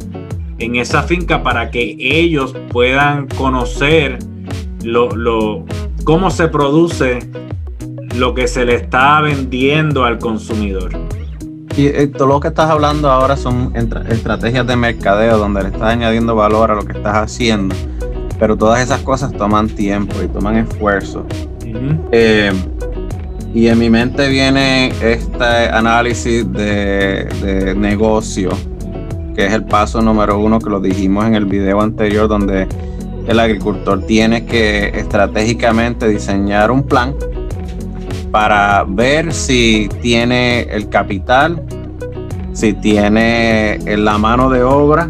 en 0.59 0.75
esa 0.75 1.03
finca 1.03 1.43
para 1.43 1.71
que 1.71 1.95
ellos 1.99 2.55
puedan 2.71 3.27
conocer 3.27 4.19
lo, 4.83 5.65
cómo 6.03 6.31
se 6.31 6.47
produce 6.47 7.19
lo 8.15 8.33
que 8.33 8.47
se 8.47 8.65
le 8.65 8.75
está 8.75 9.21
vendiendo 9.21 10.03
al 10.03 10.19
consumidor. 10.19 10.91
Y 11.77 11.87
eh, 11.87 12.07
todo 12.07 12.27
lo 12.27 12.39
que 12.39 12.49
estás 12.49 12.69
hablando 12.69 13.09
ahora 13.09 13.37
son 13.37 13.73
estrategias 14.09 14.67
de 14.67 14.75
mercadeo 14.75 15.37
donde 15.37 15.63
le 15.63 15.67
estás 15.69 15.83
añadiendo 15.83 16.35
valor 16.35 16.71
a 16.71 16.75
lo 16.75 16.83
que 16.83 16.93
estás 16.93 17.15
haciendo, 17.15 17.75
pero 18.37 18.57
todas 18.57 18.81
esas 18.81 19.01
cosas 19.01 19.31
toman 19.33 19.69
tiempo 19.69 20.15
y 20.23 20.27
toman 20.27 20.57
esfuerzo. 20.57 21.25
Y 23.53 23.67
en 23.67 23.79
mi 23.79 23.89
mente 23.89 24.29
viene 24.29 24.91
este 25.01 25.43
análisis 25.43 26.51
de, 26.51 27.73
negocio, 27.75 28.51
que 29.39 29.45
es 29.45 29.53
el 29.53 29.63
paso 29.63 30.01
número 30.01 30.37
uno 30.37 30.59
que 30.59 30.69
lo 30.69 30.81
dijimos 30.81 31.25
en 31.25 31.33
el 31.33 31.45
video 31.45 31.79
anterior, 31.79 32.27
donde 32.27 32.67
el 33.25 33.39
agricultor 33.39 34.05
tiene 34.05 34.45
que 34.45 34.89
estratégicamente 34.89 36.09
diseñar 36.09 36.71
un 36.71 36.83
plan 36.83 37.15
para 38.31 38.83
ver 38.85 39.33
si 39.33 39.87
tiene 40.01 40.63
el 40.63 40.89
capital, 40.89 41.63
si 42.51 42.73
tiene 42.73 43.79
la 43.85 44.17
mano 44.17 44.49
de 44.49 44.61
obra 44.61 45.09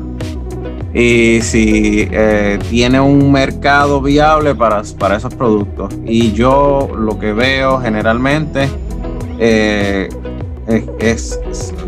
y 0.94 1.40
si 1.42 2.08
eh, 2.12 2.60
tiene 2.70 3.00
un 3.00 3.32
mercado 3.32 4.00
viable 4.00 4.54
para, 4.54 4.84
para, 5.00 5.16
esos 5.16 5.34
productos. 5.34 5.92
Y 6.06 6.34
yo 6.34 6.88
lo 6.96 7.18
que 7.18 7.34
veo 7.34 7.80
generalmente 7.80 8.70
eh, 9.40 10.08
es, 11.00 11.40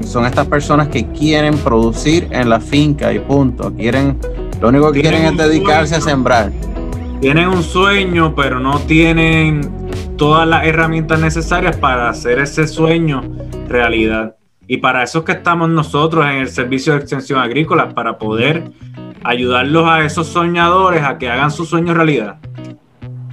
son 0.04 0.26
estas 0.26 0.48
personas 0.48 0.88
que 0.88 1.06
quieren 1.08 1.58
producir 1.58 2.28
en 2.32 2.50
la 2.50 2.60
finca 2.60 3.14
y 3.14 3.20
punto. 3.20 3.74
Quieren, 3.74 4.18
lo 4.60 4.70
único 4.70 4.92
que 4.92 5.02
quieren 5.02 5.26
es 5.26 5.38
dedicarse 5.38 5.96
a 5.96 6.02
sembrar. 6.02 6.52
Tienen 7.22 7.48
un 7.50 7.62
sueño, 7.62 8.34
pero 8.36 8.60
no 8.60 8.80
tienen 8.80 9.62
todas 10.18 10.48
las 10.48 10.66
herramientas 10.66 11.20
necesarias 11.20 11.78
para 11.78 12.10
hacer 12.10 12.40
ese 12.40 12.68
sueño 12.68 13.22
realidad. 13.68 14.36
Y 14.68 14.78
para 14.78 15.04
eso 15.04 15.20
es 15.20 15.26
que 15.26 15.32
estamos 15.34 15.70
nosotros 15.70 16.26
en 16.26 16.38
el 16.38 16.50
servicio 16.50 16.94
de 16.94 17.00
extensión 17.00 17.40
agrícola, 17.40 17.90
para 17.90 18.18
poder 18.18 18.72
ayudarlos 19.24 19.88
a 19.88 20.04
esos 20.04 20.28
soñadores 20.28 21.04
a 21.04 21.18
que 21.18 21.30
hagan 21.30 21.52
su 21.52 21.66
sueño 21.66 21.94
realidad. 21.94 22.38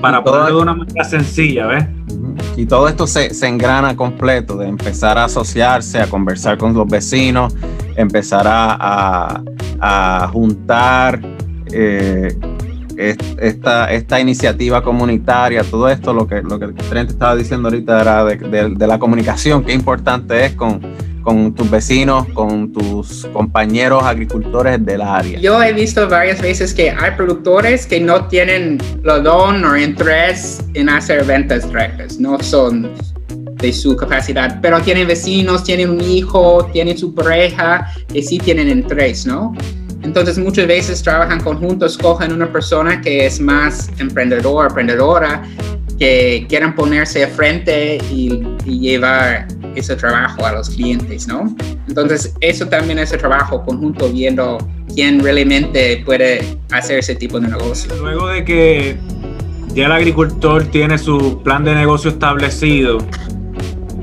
Para 0.00 0.22
poderlo 0.22 0.46
de 0.46 0.62
una 0.62 0.74
manera 0.74 1.04
sencilla, 1.04 1.66
¿ves? 1.66 1.84
Y 2.56 2.66
todo 2.66 2.88
esto 2.88 3.06
se, 3.06 3.30
engrana 3.46 3.96
completo, 3.96 4.56
de 4.56 4.68
empezar 4.68 5.18
a 5.18 5.24
asociarse, 5.24 6.00
a 6.00 6.08
conversar 6.08 6.58
con 6.58 6.74
los 6.74 6.86
vecinos, 6.86 7.54
empezar 7.96 8.46
a, 8.48 9.42
juntar 10.32 11.20
eh, 11.72 12.36
esta, 12.96 13.92
esta 13.92 14.20
iniciativa 14.20 14.82
comunitaria, 14.82 15.62
todo 15.62 15.88
esto, 15.88 16.12
lo 16.12 16.26
que, 16.26 16.42
lo 16.42 16.58
que 16.58 16.66
Trent 16.68 17.10
estaba 17.10 17.36
diciendo 17.36 17.68
ahorita 17.68 18.00
era 18.00 18.24
de 18.24 18.86
la 18.86 18.98
comunicación, 18.98 19.64
qué 19.64 19.72
importante 19.72 20.44
es 20.44 20.54
con 20.54 20.80
con 21.28 21.54
tus 21.54 21.70
vecinos, 21.70 22.26
con 22.32 22.72
tus 22.72 23.26
compañeros 23.34 24.02
agricultores 24.02 24.82
del 24.82 25.02
área. 25.02 25.38
Yo 25.38 25.62
he 25.62 25.74
visto 25.74 26.08
varias 26.08 26.40
veces 26.40 26.72
que 26.72 26.90
hay 26.90 27.10
productores 27.18 27.86
que 27.86 28.00
no 28.00 28.24
tienen 28.28 28.78
lo 29.02 29.20
don 29.20 29.62
o 29.62 29.76
interés 29.76 30.64
en 30.72 30.88
hacer 30.88 31.26
ventas 31.26 31.68
directas, 31.68 32.18
no 32.18 32.42
son 32.42 32.90
de 33.28 33.72
su 33.74 33.94
capacidad, 33.94 34.58
pero 34.62 34.80
tienen 34.80 35.06
vecinos, 35.06 35.64
tienen 35.64 35.90
un 35.90 36.00
hijo, 36.00 36.64
tienen 36.72 36.96
su 36.96 37.14
pareja 37.14 37.86
que 38.10 38.22
sí 38.22 38.38
tienen 38.38 38.70
interés, 38.70 39.26
¿no? 39.26 39.54
Entonces 40.02 40.38
muchas 40.38 40.66
veces 40.66 41.02
trabajan 41.02 41.40
conjuntos, 41.40 41.98
cogen 41.98 42.32
una 42.32 42.50
persona 42.50 43.02
que 43.02 43.26
es 43.26 43.38
más 43.38 43.90
emprendedor, 43.98 44.68
emprendedora, 44.68 45.42
que 45.98 46.46
quieran 46.48 46.74
ponerse 46.74 47.26
frente 47.26 47.98
y, 48.10 48.42
y 48.64 48.78
llevar 48.78 49.48
ese 49.74 49.96
trabajo 49.96 50.46
a 50.46 50.52
los 50.52 50.70
clientes, 50.70 51.26
¿no? 51.26 51.54
Entonces, 51.88 52.34
eso 52.40 52.66
también 52.66 52.98
es 52.98 53.12
el 53.12 53.18
trabajo 53.18 53.64
conjunto 53.64 54.08
viendo 54.08 54.58
quién 54.94 55.20
realmente 55.20 56.02
puede 56.04 56.58
hacer 56.70 56.98
ese 56.98 57.14
tipo 57.14 57.40
de 57.40 57.48
negocio. 57.48 57.94
Luego 57.96 58.28
de 58.28 58.44
que 58.44 58.96
ya 59.74 59.86
el 59.86 59.92
agricultor 59.92 60.64
tiene 60.64 60.98
su 60.98 61.42
plan 61.42 61.64
de 61.64 61.74
negocio 61.74 62.10
establecido, 62.10 62.98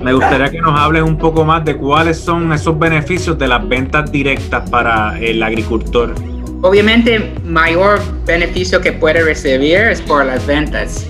me 0.02 0.14
gustaría 0.14 0.52
que 0.52 0.62
nos 0.62 0.80
hables 0.80 1.02
un 1.02 1.18
poco 1.18 1.44
más 1.44 1.66
de 1.66 1.76
cuáles 1.76 2.18
son 2.18 2.54
esos 2.54 2.78
beneficios 2.78 3.38
de 3.40 3.48
las 3.48 3.68
ventas 3.68 4.12
directas 4.12 4.70
para 4.70 5.20
el 5.20 5.42
agricultor. 5.42 6.14
Obviamente, 6.62 7.34
mayor 7.44 8.00
beneficio 8.26 8.82
que 8.82 8.92
puede 8.92 9.24
recibir 9.24 9.78
es 9.78 10.02
por 10.02 10.24
las 10.26 10.46
ventas. 10.46 11.08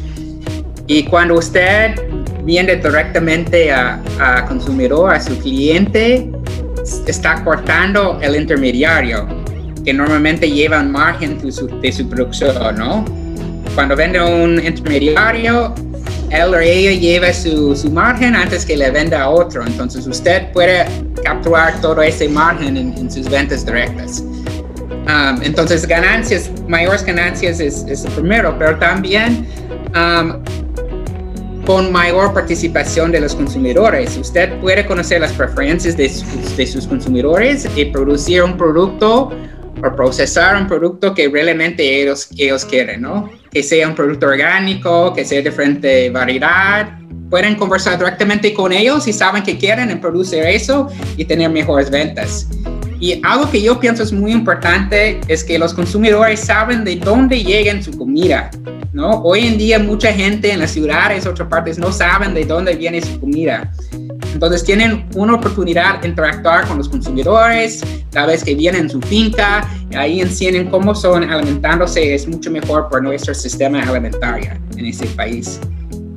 Y 0.87 1.03
cuando 1.03 1.35
usted 1.35 1.95
viene 2.43 2.75
directamente 2.75 3.71
a, 3.71 3.99
a 4.19 4.45
consumidor, 4.45 5.13
a 5.13 5.19
su 5.19 5.37
cliente, 5.39 6.29
está 7.07 7.43
cortando 7.43 8.19
el 8.21 8.35
intermediario, 8.35 9.27
que 9.83 9.93
normalmente 9.93 10.49
lleva 10.49 10.79
un 10.79 10.91
margen 10.91 11.39
de 11.39 11.51
su, 11.51 11.67
de 11.67 11.91
su 11.91 12.07
producción, 12.07 12.75
¿no? 12.77 13.03
Cuando 13.73 13.95
vende 13.95 14.21
un 14.21 14.63
intermediario, 14.63 15.73
él 16.29 16.53
o 16.53 16.59
ella 16.59 16.91
lleva 16.91 17.33
su, 17.33 17.75
su, 17.75 17.89
margen 17.91 18.35
antes 18.35 18.65
que 18.65 18.77
le 18.77 18.89
venda 18.89 19.23
a 19.23 19.29
otro. 19.29 19.65
Entonces 19.65 20.07
usted 20.07 20.51
puede 20.51 20.85
capturar 21.23 21.79
todo 21.81 22.01
ese 22.01 22.27
margen 22.29 22.77
en, 22.77 23.11
sus 23.11 23.29
ventas 23.29 23.65
directas. 23.65 24.23
Um, 25.07 25.41
entonces 25.43 25.85
ganancias, 25.87 26.49
mayores 26.67 27.03
ganancias 27.05 27.59
es, 27.59 27.85
es, 27.87 28.05
el 28.05 28.11
primero, 28.13 28.55
pero 28.57 28.77
también 28.79 29.45
um, 29.93 30.41
con 31.65 31.91
mayor 31.91 32.33
participación 32.33 33.11
de 33.11 33.19
los 33.19 33.35
consumidores. 33.35 34.17
Usted 34.17 34.59
puede 34.59 34.85
conocer 34.85 35.21
las 35.21 35.33
preferencias 35.33 35.97
de 35.97 36.09
sus, 36.67 36.87
consumidores 36.87 37.67
y 37.75 37.85
producir 37.85 38.43
un 38.43 38.55
producto 38.55 39.31
o 39.83 39.95
procesar 39.95 40.55
un 40.55 40.67
producto 40.67 41.13
que 41.13 41.27
realmente 41.27 42.01
ellos, 42.01 42.29
ellos 42.37 42.65
quieren, 42.65 43.01
¿no? 43.01 43.29
Que 43.51 43.63
sea 43.63 43.87
un 43.87 43.95
producto 43.95 44.27
orgánico, 44.27 45.13
que 45.13 45.25
sea 45.25 45.39
de 45.39 45.49
diferente 45.49 46.09
variedad. 46.09 46.99
Pueden 47.29 47.55
conversar 47.55 47.97
directamente 47.97 48.53
con 48.53 48.71
ellos 48.71 49.07
y 49.07 49.13
saben 49.13 49.43
que 49.43 49.57
quieren 49.57 49.99
producir 49.99 50.43
eso 50.43 50.87
y 51.17 51.25
tener 51.25 51.49
mejores 51.49 51.89
ventas. 51.89 52.47
Y 52.99 53.19
algo 53.23 53.49
que 53.49 53.61
yo 53.61 53.79
pienso 53.79 54.03
es 54.03 54.11
muy 54.11 54.31
importante 54.31 55.19
es 55.27 55.43
que 55.43 55.59
los 55.59 55.73
consumidores 55.73 56.39
saben 56.39 56.83
de 56.83 56.95
dónde 56.95 57.43
llega 57.43 57.81
su 57.81 57.91
comida. 57.97 58.49
¿no? 58.93 59.21
Hoy 59.23 59.45
en 59.45 59.57
día 59.57 59.77
mucha 59.77 60.13
gente 60.13 60.51
en 60.51 60.59
las 60.59 60.71
ciudades, 60.71 61.25
otras 61.25 61.49
partes, 61.49 61.77
no 61.77 61.91
saben 61.91 62.33
de 62.33 62.45
dónde 62.45 62.75
viene 62.75 63.01
su 63.01 63.19
comida. 63.19 63.69
Entonces 64.33 64.63
tienen 64.63 65.05
una 65.15 65.35
oportunidad 65.35 65.99
de 65.99 66.07
interactuar 66.07 66.65
con 66.67 66.77
los 66.77 66.87
consumidores 66.87 67.81
cada 68.11 68.27
vez 68.27 68.43
que 68.43 68.55
vienen 68.55 68.83
en 68.83 68.89
su 68.89 69.01
finca, 69.01 69.69
ahí 69.95 70.21
enseñan 70.21 70.69
cómo 70.69 70.95
son 70.95 71.29
alimentándose, 71.29 72.15
es 72.15 72.27
mucho 72.27 72.49
mejor 72.49 72.87
por 72.89 73.03
nuestro 73.03 73.33
sistema 73.33 73.81
alimentario 73.83 74.51
en 74.77 74.85
ese 74.85 75.05
país. 75.07 75.59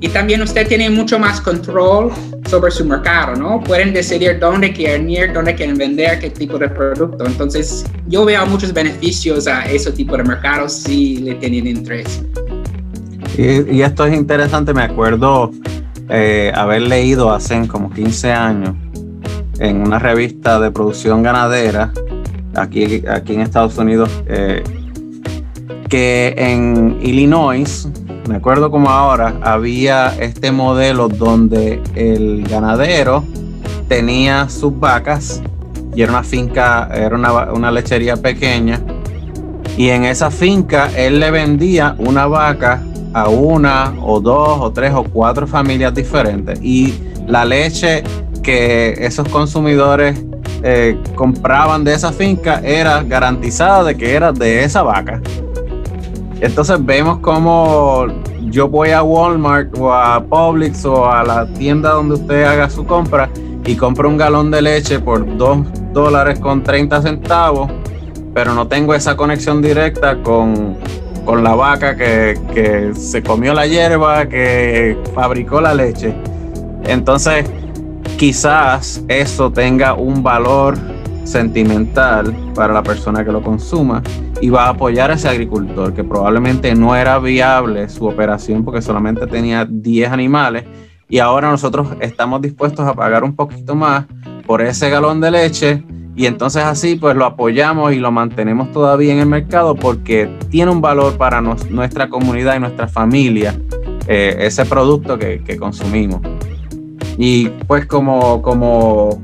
Y 0.01 0.09
también 0.09 0.43
usted 0.43 0.69
tiene 0.69 0.89
mucho 0.91 1.19
más 1.19 1.41
control 1.41 2.13
sobre 2.49 2.71
su 2.71 2.85
mercado, 2.85 3.35
¿no? 3.35 3.61
Pueden 3.61 3.93
decidir 3.93 4.39
dónde 4.39 4.73
quieren 4.73 5.11
ir, 5.11 5.33
dónde 5.33 5.55
quieren 5.55 5.77
vender, 5.77 6.21
qué 6.21 6.31
tipo 6.31 6.57
de 6.57 6.69
producto. 6.69 7.27
Entonces, 7.27 7.85
yo 8.07 8.25
veo 8.25 8.47
muchos 8.47 8.73
beneficios 8.73 9.49
a 9.49 9.65
ese 9.67 9.91
tipo 9.91 10.17
de 10.17 10.23
mercados 10.23 10.73
si 10.73 11.17
le 11.19 11.35
tienen 11.35 11.67
interés. 11.67 12.23
Y, 13.37 13.83
esto 13.83 14.07
es 14.07 14.15
interesante, 14.15 14.73
me 14.73 14.83
acuerdo 14.83 15.51
eh, 16.09 16.53
haber 16.55 16.83
leído 16.83 17.33
hace 17.33 17.67
como 17.67 17.91
15 17.91 18.33
años 18.33 18.75
en 19.59 19.83
una 19.83 19.99
revista 19.99 20.61
de 20.61 20.71
producción 20.71 21.23
ganadera 21.23 21.93
aquí, 22.55 23.05
aquí 23.09 23.35
en 23.35 23.41
Estados 23.41 23.77
Unidos 23.79 24.11
eh, 24.27 24.63
que 25.89 26.35
en 26.37 26.99
Illinois 27.03 27.89
me 28.29 28.37
acuerdo 28.37 28.71
como 28.71 28.91
ahora, 28.91 29.41
había 29.43 30.15
este 30.21 30.53
modelo 30.53 31.09
donde 31.09 31.81
el 31.95 32.47
ganadero 32.47 33.25
tenía 33.89 34.51
sus 34.51 34.79
vacas 34.79 35.43
y 35.95 36.03
era 36.03 36.13
una 36.13 36.23
finca, 36.23 36.91
era 36.95 37.17
una, 37.17 37.71
lechería 37.71 38.17
pequeña. 38.17 38.81
Y 39.79 39.89
en 39.89 40.05
esa 40.05 40.31
finca 40.31 40.91
él 40.95 41.21
le 41.21 41.31
vendía 41.31 41.97
una 41.99 42.27
vaca 42.27 42.83
a 43.15 43.29
una 43.31 43.95
o 44.03 44.21
dos 44.21 44.59
o 44.61 44.71
tres 44.73 44.93
o 44.93 45.05
cuatro 45.05 45.47
familias 45.47 45.95
diferentes. 45.95 46.61
Y 46.63 46.95
la 47.27 47.47
leche 47.47 48.03
que 48.43 48.95
esos 48.99 49.27
consumidores 49.29 50.23
eh, 50.63 50.99
compraban 51.15 51.83
de 51.83 51.95
esa 51.95 52.13
finca 52.13 52.61
era 52.63 53.03
garantizada 53.03 53.85
de 53.85 53.97
que 53.97 54.15
era 54.15 54.33
de 54.33 54.65
esa 54.65 54.83
vaca. 54.83 55.23
Entonces 56.41 56.85
vemos 56.85 57.19
como 57.19 58.07
yo 58.51 58.69
voy 58.69 58.91
a 58.91 59.03
Walmart 59.03 59.77
o 59.79 59.93
a 59.93 60.23
Publix 60.23 60.85
o 60.85 61.11
a 61.11 61.25
la 61.25 61.47
tienda 61.47 61.91
donde 61.91 62.15
usted 62.15 62.45
haga 62.45 62.71
su 62.71 62.87
compra 62.87 63.29
y 63.67 63.75
compro 63.77 64.09
un 64.09 64.17
galón 64.17 64.51
de 64.51 64.63
leche 64.63 64.99
por 65.01 65.37
2 65.37 65.93
dólares 65.93 66.39
con 66.39 66.63
30 66.63 67.03
centavos, 67.03 67.71
pero 68.33 68.55
no 68.55 68.67
tengo 68.69 68.95
esa 68.95 69.17
conexión 69.17 69.61
directa 69.61 70.23
con, 70.23 70.77
la 71.43 71.55
vaca 71.55 71.95
que, 71.95 72.39
que 72.55 72.95
se 72.95 73.23
comió 73.23 73.53
la 73.53 73.67
hierba, 73.67 74.27
que 74.27 74.97
fabricó 75.15 75.61
la 75.61 75.75
leche. 75.75 76.15
Entonces, 76.85 77.45
quizás 78.17 79.05
eso 79.09 79.53
tenga 79.53 79.93
un 79.93 80.23
valor 80.23 80.79
sentimental 81.25 82.35
para 82.55 82.73
la 82.73 82.83
persona 82.83 83.23
que 83.23 83.31
lo 83.31 83.43
consuma 83.43 84.03
y 84.41 84.51
va 84.51 84.67
a 84.67 84.69
apoyar 84.71 85.11
a 85.11 85.15
ese 85.15 85.29
agricultor 85.29 85.95
que 85.95 86.05
probablemente 86.05 86.75
no 86.75 86.95
era 86.95 87.19
viable 87.19 87.89
su 87.89 88.07
operación 88.07 88.65
porque 88.65 88.83
solamente 88.83 89.27
tenía 89.27 89.67
10 89.69 90.11
animales 90.11 90.65
y 91.09 91.19
ahora 91.19 91.51
nosotros 91.51 91.89
estamos 92.01 92.43
dispuestos 92.43 92.87
a 92.87 92.95
pagar 92.95 93.25
un 93.25 93.35
poquito 93.35 93.75
más 93.75 94.07
por 94.47 94.63
ese 94.63 94.91
galón 94.91 95.21
de 95.21 95.31
leche 95.31 95.85
y 96.15 96.27
entonces 96.27 96.65
así 96.65 96.97
pues 96.97 97.17
lo 97.17 97.25
apoyamos 97.25 97.93
y 97.93 98.01
lo 98.01 98.11
mantenemos 98.11 98.73
todavía 98.73 99.13
en 99.13 99.21
el 99.21 99.27
mercado 99.27 99.75
porque 99.75 100.29
tiene 100.51 100.71
un 100.71 100.81
valor 100.81 101.17
para 101.17 101.41
nuestra 101.41 102.09
comunidad 102.09 102.57
y 102.57 102.61
nuestra 102.61 102.89
familia 102.89 103.55
eh, 104.09 104.37
ese 104.41 104.65
producto 104.65 105.19
que, 105.19 105.45
que, 105.45 105.59
consumimos. 105.59 106.23
Y 107.19 107.51
pues 107.67 107.85
como, 107.87 108.41
como, 108.41 109.23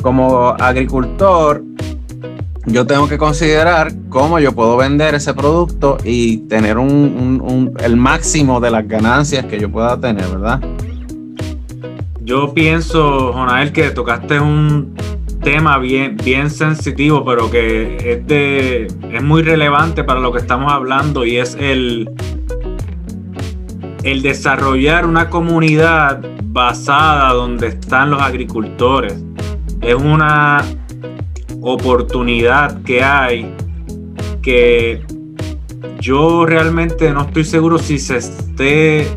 como 0.00 0.50
agricultor 0.60 1.64
yo 2.66 2.84
tengo 2.84 3.08
que 3.08 3.16
considerar 3.16 3.92
cómo 4.08 4.40
yo 4.40 4.52
puedo 4.52 4.76
vender 4.76 5.14
ese 5.14 5.32
producto 5.34 5.98
y 6.04 6.38
tener 6.48 6.78
un, 6.78 7.72
el 7.78 7.96
máximo 7.96 8.60
de 8.60 8.70
las 8.70 8.86
ganancias 8.88 9.46
que 9.46 9.58
yo 9.58 9.70
pueda 9.70 9.98
tener, 10.00 10.26
¿verdad? 10.26 10.60
Yo 12.22 12.52
pienso, 12.52 13.32
Jonael, 13.32 13.72
que 13.72 13.90
tocaste 13.90 14.40
un 14.40 14.94
tema 15.44 15.78
bien, 15.78 16.16
bien 16.16 16.50
sensitivo, 16.50 17.24
pero 17.24 17.48
que 17.52 17.98
es, 17.98 18.26
de, 18.26 18.88
es 19.12 19.22
muy 19.22 19.42
relevante 19.42 20.02
para 20.02 20.18
lo 20.18 20.32
que 20.32 20.40
estamos 20.40 20.72
hablando 20.72 21.24
y 21.24 21.36
es 21.36 21.56
el, 21.60 22.10
el 24.02 24.22
desarrollar 24.22 25.06
una 25.06 25.30
comunidad 25.30 26.20
basada 26.46 27.32
donde 27.32 27.68
están 27.68 28.10
los 28.10 28.20
agricultores. 28.20 29.22
Es 29.82 29.94
una 29.94 30.64
oportunidad 31.72 32.82
que 32.82 33.02
hay 33.02 33.52
que 34.40 35.02
yo 36.00 36.46
realmente 36.46 37.10
no 37.12 37.22
estoy 37.22 37.44
seguro 37.44 37.78
si 37.78 37.98
se 37.98 38.18
esté 38.18 39.08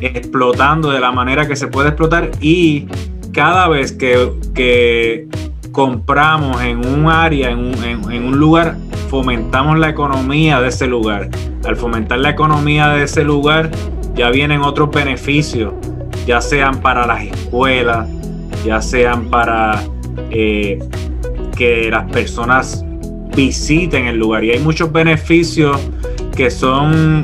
explotando 0.00 0.90
de 0.90 0.98
la 0.98 1.12
manera 1.12 1.46
que 1.46 1.56
se 1.56 1.66
puede 1.66 1.88
explotar 1.88 2.30
y 2.40 2.88
cada 3.32 3.68
vez 3.68 3.92
que, 3.92 5.28
compramos 5.72 6.60
en 6.62 6.84
un 6.84 7.08
área, 7.08 7.50
en 7.50 7.58
un, 7.58 8.10
en 8.10 8.24
un 8.24 8.38
lugar, 8.38 8.76
fomentamos 9.08 9.78
la 9.78 9.88
economía 9.88 10.60
de 10.60 10.68
ese 10.68 10.88
lugar. 10.88 11.30
Al 11.64 11.76
fomentar 11.76 12.18
la 12.18 12.30
economía 12.30 12.88
de 12.88 13.04
ese 13.04 13.22
lugar 13.22 13.70
ya 14.14 14.30
vienen 14.30 14.62
otros 14.62 14.90
beneficios, 14.90 15.72
ya 16.26 16.40
sean 16.40 16.80
para 16.80 17.06
las 17.06 17.22
escuelas, 17.22 18.08
ya 18.64 18.82
sean 18.82 19.26
para 19.26 19.80
eh, 20.30 20.78
que 21.60 21.90
las 21.90 22.10
personas 22.10 22.82
visiten 23.36 24.06
el 24.06 24.16
lugar. 24.16 24.42
Y 24.44 24.52
hay 24.52 24.60
muchos 24.60 24.90
beneficios 24.90 25.78
que 26.34 26.50
son 26.50 27.20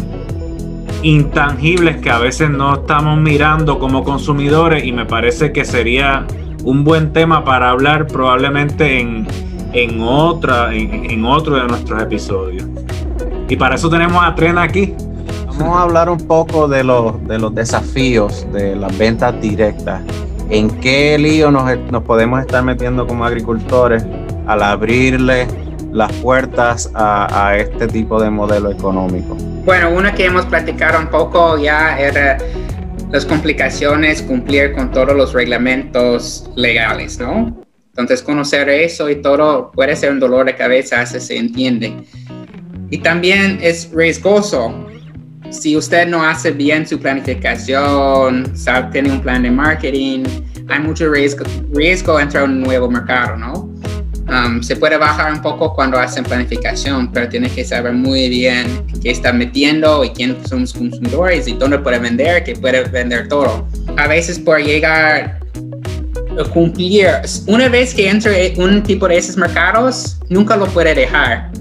intangibles 1.03 1.97
que 2.03 2.11
a 2.11 2.19
veces 2.19 2.51
no 2.51 2.75
estamos 2.75 3.19
mirando 3.19 3.79
como 3.79 4.05
consumidores 4.05 4.85
y 4.85 4.93
me 4.93 5.07
parece 5.07 5.53
que 5.53 5.65
sería 5.65 6.27
un 6.65 6.85
buen 6.85 7.15
tema 7.15 7.47
para 7.47 7.71
hablar 7.71 8.09
probablemente 8.09 9.01
en, 9.01 9.27
en 9.73 10.03
otra, 10.03 10.75
en, 10.75 11.25
otro 11.25 11.57
de 11.57 11.67
nuestros 11.67 12.03
episodios. 12.03 12.69
Y 13.49 13.57
para 13.57 13.77
eso 13.77 13.89
tenemos 13.89 14.23
a 14.23 14.35
Tren 14.35 14.59
aquí. 14.59 14.93
Vamos 15.47 15.79
a 15.79 15.83
hablar 15.85 16.11
un 16.11 16.19
poco 16.19 16.69
de 16.69 16.85
los, 16.85 17.27
de 17.27 17.39
los 17.39 17.55
desafíos 17.55 18.47
de 18.53 18.77
las 18.77 18.99
ventas 18.99 19.41
directas. 19.41 20.03
¿En 20.51 20.69
qué 20.69 21.17
lío 21.17 21.51
nos, 21.51 21.71
nos 21.91 22.03
podemos 22.03 22.39
estar 22.41 22.63
metiendo 22.63 23.07
como 23.07 23.25
agricultores 23.25 24.05
al 24.47 24.63
abrirle 24.63 25.47
las 25.93 26.13
puertas 26.15 26.91
a, 26.95 27.57
este 27.57 27.87
tipo 27.89 28.21
de 28.21 28.31
modelo 28.31 28.71
económico? 28.71 29.35
Bueno, 29.65 29.91
una 29.91 30.15
que 30.15 30.27
hemos 30.27 30.45
platicado 30.47 31.01
un 31.01 31.09
poco 31.09 31.59
ya 31.59 31.99
era 31.99 32.39
las 33.11 33.25
complicaciones 33.25 34.23
cumplir 34.23 34.73
con 34.73 34.91
todos 34.91 35.17
los 35.17 35.33
reglamentos 35.33 36.51
legales, 36.57 37.19
¿no? 37.19 37.63
Entonces 37.89 38.23
conocer 38.23 38.69
eso 38.69 39.09
y 39.09 39.23
todo 39.23 39.71
puede 39.73 39.97
ser 39.97 40.13
un 40.13 40.21
dolor 40.21 40.47
de 40.47 40.55
cabeza, 40.55 41.07
si 41.07 41.19
se 41.19 41.39
entiende. 41.39 41.95
Y 42.91 42.99
también 42.99 43.59
es 43.63 43.91
riesgoso. 43.91 44.87
Si 45.51 45.77
usted 45.77 46.07
no 46.07 46.23
hace 46.23 46.51
bien 46.51 46.87
su 46.87 46.99
planificación, 46.99 48.55
sabe, 48.55 48.91
tiene 48.93 49.13
un 49.13 49.21
plan 49.23 49.45
de 49.45 49.51
marketing, 49.51 50.25
hay 50.69 50.81
mucho 50.81 51.11
riesgo, 51.11 51.45
riesgo 51.73 52.21
entrar 52.21 52.43
a 52.43 52.47
un 52.47 52.61
nuevo 52.61 52.91
mercado, 52.91 53.37
¿no? 53.37 53.76
Um, 54.29 54.61
se 54.61 54.75
puede 54.75 54.97
bajar 54.97 55.33
un 55.33 55.41
poco 55.41 55.73
cuando 55.73 55.99
hacen 55.99 56.25
planificación, 56.25 57.13
pero 57.13 57.29
tiene 57.29 57.49
que 57.49 57.65
saber 57.65 57.93
muy 57.93 58.29
bien 58.29 58.85
qué 59.01 59.11
está 59.11 59.33
metiendo 59.33 60.05
y 60.05 60.11
quiénes 60.11 60.49
son 60.49 60.63
los 60.63 60.73
consumidores 60.73 61.47
y 61.47 61.53
dónde 61.53 61.79
puede 61.79 62.01
vender, 62.01 62.43
que 62.43 62.57
puede 62.57 62.83
vender 62.85 63.29
todo. 63.29 63.69
A 63.97 64.09
veces 64.09 64.39
por 64.41 64.61
llegar 64.61 65.39
a 66.39 66.45
cumplir, 66.53 67.07
una 67.47 67.69
vez 67.69 67.95
que 67.95 68.09
entre 68.09 68.55
un 68.59 68.83
tipo 68.83 69.07
de 69.07 69.17
esos 69.19 69.37
mercados, 69.37 70.19
nunca 70.29 70.57
lo 70.57 70.67
puede 70.67 70.95
dejar. 70.95 71.53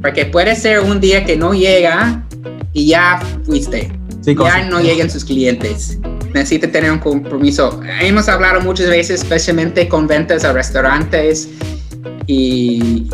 Porque 0.00 0.26
puede 0.26 0.56
ser 0.56 0.80
un 0.80 1.00
día 1.00 1.24
que 1.24 1.36
no 1.36 1.54
llega 1.54 2.24
y 2.72 2.88
ya 2.88 3.20
fuiste. 3.44 3.92
ya 4.24 4.64
no 4.68 4.80
llegan 4.80 5.08
sus 5.08 5.24
clientes 5.24 6.00
necesita 6.34 6.70
tener 6.70 6.90
un 6.90 6.98
compromiso. 6.98 7.80
Hemos 8.00 8.28
hablado 8.28 8.60
muchas 8.60 8.88
veces, 8.88 9.22
especialmente 9.22 9.88
con 9.88 10.06
ventas 10.06 10.44
a 10.44 10.52
restaurantes, 10.52 11.48
y, 12.26 13.08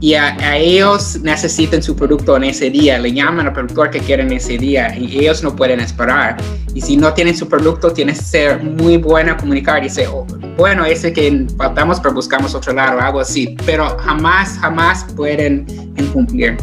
y 0.00 0.14
a, 0.14 0.56
ellos 0.56 1.20
necesitan 1.22 1.82
su 1.82 1.94
producto 1.94 2.36
en 2.36 2.44
ese 2.44 2.70
día, 2.70 2.98
le 2.98 3.12
llaman 3.12 3.46
al 3.46 3.52
productor 3.52 3.90
que 3.90 4.00
quieren 4.00 4.32
ese 4.32 4.56
día 4.56 4.96
y 4.96 5.18
ellos 5.18 5.42
no 5.42 5.54
pueden 5.54 5.80
esperar. 5.80 6.36
Y 6.74 6.80
si 6.80 6.96
no 6.96 7.12
tienen 7.12 7.36
su 7.36 7.48
producto, 7.48 7.92
tiene 7.92 8.12
que 8.12 8.20
ser 8.20 8.62
muy 8.62 8.96
bueno 8.96 9.36
comunicar 9.36 9.80
y 9.80 9.88
decir, 9.88 10.06
oh, 10.10 10.26
bueno, 10.56 10.84
ese 10.86 11.12
que 11.12 11.46
faltamos, 11.56 12.00
pero 12.00 12.14
buscamos 12.14 12.54
otro 12.54 12.72
lado, 12.72 12.98
algo 13.00 13.20
así. 13.20 13.56
Pero 13.66 13.96
jamás, 13.98 14.58
jamás 14.58 15.04
pueden 15.16 15.66
cumplir. 16.12 16.56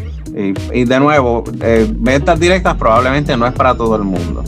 Y, 0.73 0.83
de 0.85 0.99
nuevo, 0.99 1.43
eh, 1.61 1.87
ventas 1.95 2.39
directas 2.39 2.75
probablemente 2.75 3.35
no 3.35 3.47
es 3.47 3.53
para 3.53 3.75
todo 3.75 3.95
el 3.95 4.03
mundo. 4.03 4.43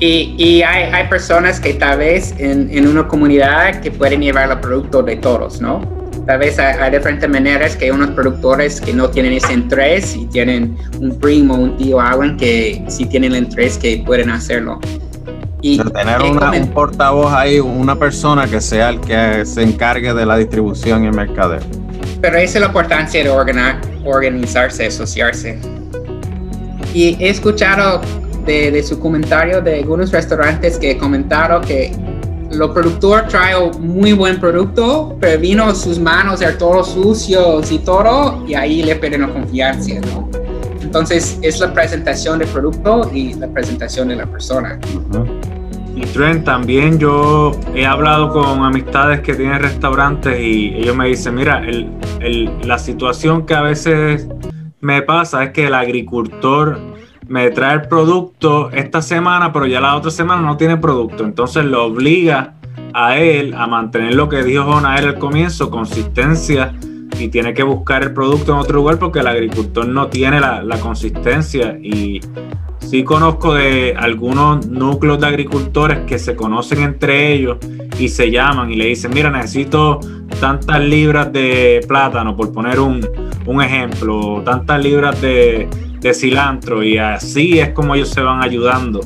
Y, 0.00 0.62
hay, 0.62 0.84
hay, 0.92 1.08
personas 1.08 1.60
que 1.60 1.74
tal 1.74 1.98
vez 1.98 2.34
en, 2.38 2.68
en, 2.70 2.86
una 2.86 3.08
comunidad 3.08 3.80
que 3.80 3.90
pueden 3.90 4.20
llevar 4.20 4.50
el 4.50 4.60
producto 4.60 5.02
de 5.02 5.16
todos, 5.16 5.62
¿no? 5.62 6.03
Tal 6.26 6.38
vez 6.38 6.58
hay, 6.58 6.90
diferentes 6.90 7.28
maneras 7.28 7.76
que 7.76 7.92
unos 7.92 8.10
productores 8.10 8.80
que 8.80 8.94
no 8.94 9.10
tienen 9.10 9.34
ese 9.34 9.52
interés 9.52 10.16
y 10.16 10.24
tienen 10.26 10.76
un 10.98 11.18
primo, 11.18 11.54
un 11.54 11.76
tío, 11.76 12.00
alguien 12.00 12.36
que 12.38 12.82
sí 12.88 13.04
tienen 13.04 13.32
el 13.32 13.44
interés 13.44 13.76
que 13.76 14.02
pueden 14.06 14.30
hacerlo. 14.30 14.80
Y 15.60 15.78
tener 15.78 16.22
un 16.22 16.70
portavoz 16.72 17.32
ahí, 17.32 17.60
una 17.60 17.96
persona 17.96 18.46
que 18.46 18.60
sea 18.60 18.90
el 18.90 19.00
que 19.00 19.44
se 19.44 19.62
encargue 19.62 20.14
de 20.14 20.24
la 20.24 20.38
distribución 20.38 21.04
y 21.04 21.08
el 21.08 21.14
mercadeo. 21.14 21.60
Pero 22.20 22.38
esa 22.38 22.58
es 22.58 22.60
la 22.60 22.66
importancia 22.68 23.22
de 23.22 23.30
organizarse, 24.04 24.86
asociarse. 24.86 25.58
Y 26.94 27.16
he 27.22 27.28
escuchado 27.28 28.00
de, 28.46 28.82
su 28.82 28.98
comentario 28.98 29.60
de 29.60 29.80
algunos 29.80 30.10
restaurantes 30.10 30.78
que 30.78 30.96
comentaron 30.96 31.62
que 31.62 31.92
los 32.52 32.70
productores 32.70 33.28
traen 33.28 33.70
muy 33.80 34.12
buen 34.12 34.38
producto, 34.38 35.16
pero 35.20 35.40
vino 35.40 35.74
sus 35.74 35.98
manos 35.98 36.40
de 36.40 36.52
todos 36.52 36.90
sucios 36.90 37.70
y 37.72 37.78
todo, 37.78 38.44
y 38.46 38.54
ahí 38.54 38.82
le 38.82 39.18
la 39.18 39.28
confianza, 39.28 39.94
¿no? 40.00 40.28
Entonces 40.80 41.38
es 41.42 41.58
la 41.60 41.72
presentación 41.72 42.38
del 42.38 42.48
producto 42.48 43.10
y 43.12 43.34
la 43.34 43.48
presentación 43.48 44.08
de 44.08 44.16
la 44.16 44.26
persona. 44.26 44.78
Y 45.96 46.02
Trent, 46.06 46.44
también 46.44 46.98
yo 46.98 47.52
he 47.74 47.86
hablado 47.86 48.32
con 48.32 48.64
amistades 48.64 49.20
que 49.20 49.34
tienen 49.34 49.60
restaurantes 49.60 50.40
y 50.40 50.74
ellos 50.76 50.96
me 50.96 51.08
dicen, 51.08 51.34
mira, 51.34 51.62
la 52.64 52.78
situación 52.78 53.46
que 53.46 53.54
a 53.54 53.62
veces 53.62 54.28
me 54.80 55.02
pasa 55.02 55.44
es 55.44 55.50
que 55.50 55.66
el 55.66 55.74
agricultor 55.74 56.78
me 57.28 57.50
trae 57.50 57.74
el 57.74 57.88
producto 57.88 58.70
esta 58.70 59.02
semana, 59.02 59.52
pero 59.52 59.66
ya 59.66 59.80
la 59.80 59.96
otra 59.96 60.10
semana 60.10 60.42
no 60.42 60.56
tiene 60.56 60.76
producto. 60.76 61.24
Entonces 61.24 61.64
lo 61.64 61.84
obliga 61.84 62.54
a 62.92 63.18
él 63.18 63.54
a 63.54 63.66
mantener 63.66 64.14
lo 64.14 64.28
que 64.28 64.42
dijo 64.42 64.64
Jonael 64.64 65.06
al 65.06 65.18
comienzo, 65.18 65.70
consistencia, 65.70 66.74
y 67.18 67.28
tiene 67.28 67.54
que 67.54 67.62
buscar 67.62 68.02
el 68.02 68.12
producto 68.12 68.52
en 68.52 68.58
otro 68.58 68.76
lugar 68.76 68.98
porque 68.98 69.20
el 69.20 69.26
agricultor 69.26 69.86
no 69.86 70.08
tiene 70.08 70.40
la, 70.40 70.62
la 70.62 70.78
consistencia. 70.80 71.78
Y 71.80 72.20
sí 72.80 73.04
conozco 73.04 73.54
de 73.54 73.94
algunos 73.96 74.66
núcleos 74.66 75.20
de 75.20 75.26
agricultores 75.26 76.00
que 76.00 76.18
se 76.18 76.34
conocen 76.36 76.82
entre 76.82 77.32
ellos 77.32 77.58
y 77.98 78.08
se 78.08 78.30
llaman 78.30 78.70
y 78.70 78.76
le 78.76 78.86
dicen, 78.86 79.12
mira, 79.14 79.30
necesito 79.30 80.00
tantas 80.40 80.80
libras 80.80 81.32
de 81.32 81.84
plátano, 81.86 82.36
por 82.36 82.52
poner 82.52 82.80
un, 82.80 83.06
un 83.46 83.62
ejemplo, 83.62 84.42
tantas 84.44 84.82
libras 84.82 85.20
de, 85.20 85.68
de 86.04 86.12
cilantro 86.12 86.82
y 86.82 86.98
así 86.98 87.58
es 87.58 87.70
como 87.70 87.94
ellos 87.94 88.10
se 88.10 88.20
van 88.20 88.42
ayudando 88.42 89.00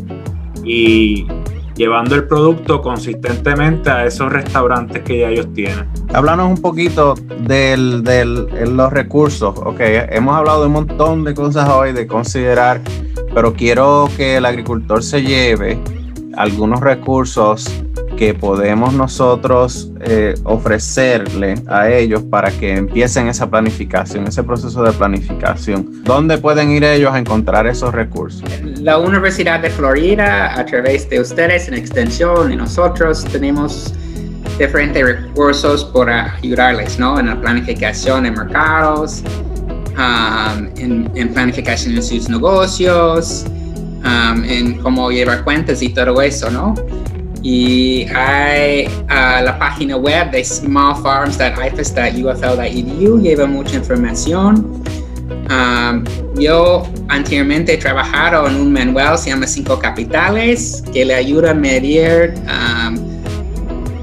y 0.65 1.29
llevando 1.77 2.17
el 2.17 2.27
producto 2.27 2.83
consistentemente 2.83 3.89
a 3.89 4.05
esos 4.05 4.33
restaurantes 4.33 5.05
que 5.05 5.21
ya 5.21 5.29
ellos 5.29 5.47
tienen. 5.55 5.89
Háblanos 6.13 6.49
un 6.51 6.61
poquito 6.61 7.15
de 7.47 7.77
los 7.77 8.93
recursos. 8.93 9.57
Ok, 9.59 9.79
hemos 9.79 10.35
hablado 10.35 10.63
de 10.63 10.67
un 10.67 10.73
montón 10.73 11.23
de 11.23 11.35
cosas 11.35 11.69
hoy 11.69 11.93
de 11.93 12.09
considerar, 12.09 12.81
pero 13.33 13.55
quiero 13.55 14.09
que 14.17 14.39
el 14.39 14.45
agricultor 14.45 15.01
se 15.05 15.23
lleve 15.23 15.79
algunos 16.37 16.81
recursos 16.81 17.73
que 18.19 18.35
podemos 18.35 18.93
nosotros 18.95 19.93
eh, 20.01 20.35
ofrecerle 20.43 21.55
a 21.69 21.89
ellos 21.89 22.25
para 22.25 22.51
que 22.51 22.77
empiecen 22.77 23.29
esa 23.29 23.49
planificación, 23.49 24.27
ese 24.27 24.43
proceso 24.43 24.83
de 24.83 24.91
planificación. 24.91 26.03
¿Dónde 26.03 26.37
pueden 26.37 26.73
ir 26.73 26.83
ellos 26.83 27.13
a 27.15 27.19
encontrar 27.21 27.69
esos 27.69 27.95
recursos? 27.95 28.43
La 28.81 28.99
Universidad 28.99 29.61
de 29.61 29.71
Florida, 29.71 30.59
a 30.59 30.67
través 30.67 31.09
de 31.09 31.21
ustedes 31.21 31.69
en 31.69 31.75
extensión 31.75 32.53
y 32.53 32.57
nosotros, 32.57 33.25
tenemos 33.25 33.95
diferentes 34.59 35.05
recursos 35.05 35.85
para 35.85 36.35
ayudarles, 36.35 36.99
¿no? 36.99 37.21
En 37.21 37.27
la 37.27 37.41
planificación 37.41 38.25
de 38.25 38.33
mercados, 38.33 39.23
um, 39.97 40.67
en, 40.77 41.09
en, 41.15 41.33
planificación 41.33 41.95
de 41.95 42.03
sus 42.03 42.29
negocios, 42.29 43.45
um, 44.05 44.43
en 44.43 44.79
cómo 44.79 45.09
llevar 45.13 45.45
cuentas 45.45 45.83
y 45.83 45.91
todo 45.91 46.21
eso, 46.21 46.51
¿no? 46.51 46.75
Y 47.43 48.07
hay 48.15 48.87
uh, 48.87 49.43
la 49.45 49.59
página 49.59 49.97
web 49.97 50.31
de 50.31 50.45
smallfarms.ifas.ufl.edu, 50.45 53.21
lleva 53.21 53.47
mucha 53.47 53.77
información. 53.77 54.83
Um, 55.51 56.05
yo 56.39 56.87
anteriormente 57.09 57.75
he 57.75 57.79
trabajado 57.79 58.47
en 58.49 58.57
un 58.57 58.73
manual, 58.73 59.19
se 59.19 59.31
llama 59.31 59.47
Cinco 59.47 59.79
Capitales, 59.79 60.83
que 60.93 61.05
le 61.05 61.15
ayuda 61.15 61.53
a 61.53 61.55
medir 61.55 62.35
um, 62.45 63.08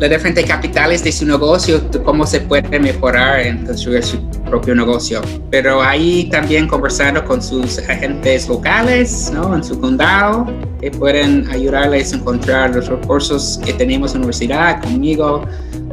las 0.10 0.20
diferentes 0.20 0.46
capitales 0.46 1.04
de 1.04 1.12
su 1.12 1.26
negocio, 1.26 1.82
cómo 2.04 2.28
se 2.28 2.40
puede 2.40 2.80
mejorar 2.80 3.40
en 3.40 3.66
construir 3.66 4.04
su 4.04 4.18
propio 4.46 4.76
negocio. 4.76 5.20
Pero 5.50 5.82
ahí 5.82 6.30
también 6.30 6.68
conversando 6.68 7.26
con 7.26 7.42
sus 7.42 7.80
agentes 7.80 8.48
locales, 8.48 9.32
¿no? 9.34 9.56
En 9.56 9.64
su 9.64 9.80
condado, 9.80 10.46
que 10.80 10.92
pueden 10.92 11.50
ayudarles 11.50 12.14
a 12.14 12.18
encontrar 12.18 12.76
los 12.76 12.88
recursos 12.88 13.60
que 13.66 13.74
tenemos 13.74 14.12
en 14.12 14.22
la 14.22 14.28
universidad, 14.28 14.82
conmigo, 14.82 15.44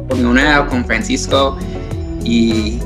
con 0.07 0.19
Leonel, 0.19 0.67
con 0.67 0.85
Francisco. 0.85 1.57
Y, 2.23 2.79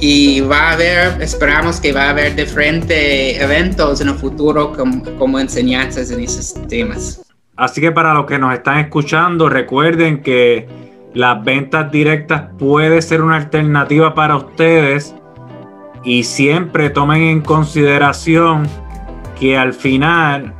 y 0.00 0.40
va 0.40 0.70
a 0.70 0.72
haber, 0.72 1.20
esperamos 1.22 1.80
que 1.80 1.92
va 1.92 2.04
a 2.04 2.10
haber 2.10 2.34
diferentes 2.34 3.38
eventos 3.38 4.00
en 4.00 4.08
el 4.08 4.14
futuro 4.14 4.72
como, 4.72 5.02
como 5.18 5.38
enseñanzas 5.38 6.10
en 6.10 6.20
esos 6.20 6.54
temas. 6.66 7.23
Así 7.56 7.80
que 7.80 7.92
para 7.92 8.14
los 8.14 8.26
que 8.26 8.38
nos 8.38 8.52
están 8.52 8.78
escuchando, 8.78 9.48
recuerden 9.48 10.22
que 10.22 10.66
las 11.14 11.44
ventas 11.44 11.92
directas 11.92 12.50
puede 12.58 13.00
ser 13.00 13.22
una 13.22 13.36
alternativa 13.36 14.14
para 14.14 14.36
ustedes 14.36 15.14
y 16.02 16.24
siempre 16.24 16.90
tomen 16.90 17.22
en 17.22 17.40
consideración 17.40 18.66
que 19.38 19.56
al 19.56 19.72
final 19.72 20.52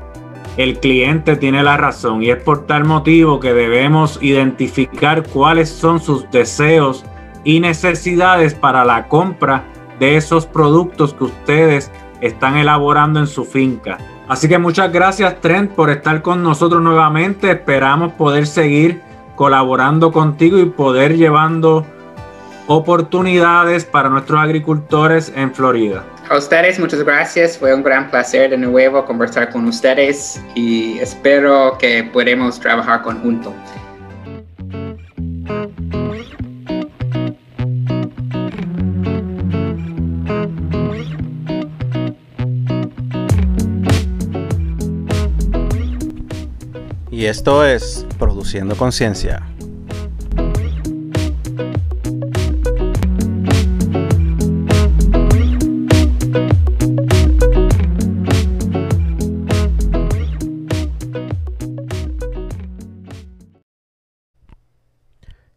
el 0.56 0.78
cliente 0.78 1.34
tiene 1.34 1.64
la 1.64 1.76
razón 1.76 2.22
y 2.22 2.30
es 2.30 2.40
por 2.40 2.66
tal 2.66 2.84
motivo 2.84 3.40
que 3.40 3.52
debemos 3.52 4.20
identificar 4.22 5.24
cuáles 5.24 5.68
son 5.68 6.00
sus 6.00 6.30
deseos 6.30 7.04
y 7.42 7.58
necesidades 7.58 8.54
para 8.54 8.84
la 8.84 9.08
compra 9.08 9.64
de 9.98 10.16
esos 10.16 10.46
productos 10.46 11.12
que 11.12 11.24
ustedes 11.24 11.90
están 12.20 12.56
elaborando 12.56 13.18
en 13.18 13.26
su 13.26 13.44
finca. 13.44 13.98
Así 14.28 14.48
que 14.48 14.58
muchas 14.58 14.90
gracias 14.90 15.40
Trent 15.40 15.72
por 15.72 15.90
estar 15.90 16.22
con 16.22 16.42
nosotros 16.42 16.82
nuevamente. 16.82 17.50
Esperamos 17.50 18.12
poder 18.14 18.46
seguir 18.46 19.02
colaborando 19.36 20.12
contigo 20.12 20.58
y 20.58 20.66
poder 20.66 21.16
llevando 21.16 21.86
oportunidades 22.66 23.84
para 23.84 24.08
nuestros 24.08 24.40
agricultores 24.40 25.32
en 25.36 25.54
Florida. 25.54 26.04
A 26.30 26.38
ustedes 26.38 26.78
muchas 26.78 27.02
gracias, 27.02 27.58
fue 27.58 27.74
un 27.74 27.82
gran 27.82 28.10
placer 28.10 28.48
de 28.48 28.56
nuevo 28.56 29.04
conversar 29.04 29.50
con 29.50 29.66
ustedes 29.66 30.42
y 30.54 30.98
espero 30.98 31.76
que 31.78 32.04
podamos 32.04 32.58
trabajar 32.58 33.02
conjunto. 33.02 33.52
Y 47.24 47.26
esto 47.26 47.64
es 47.64 48.06
Produciendo 48.18 48.76
Conciencia. 48.76 49.48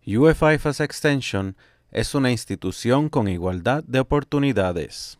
UFIFAS 0.07 0.79
Extension 0.79 1.57
es 1.91 2.15
una 2.15 2.31
institución 2.31 3.09
con 3.09 3.27
igualdad 3.27 3.83
de 3.83 3.99
oportunidades. 3.99 5.19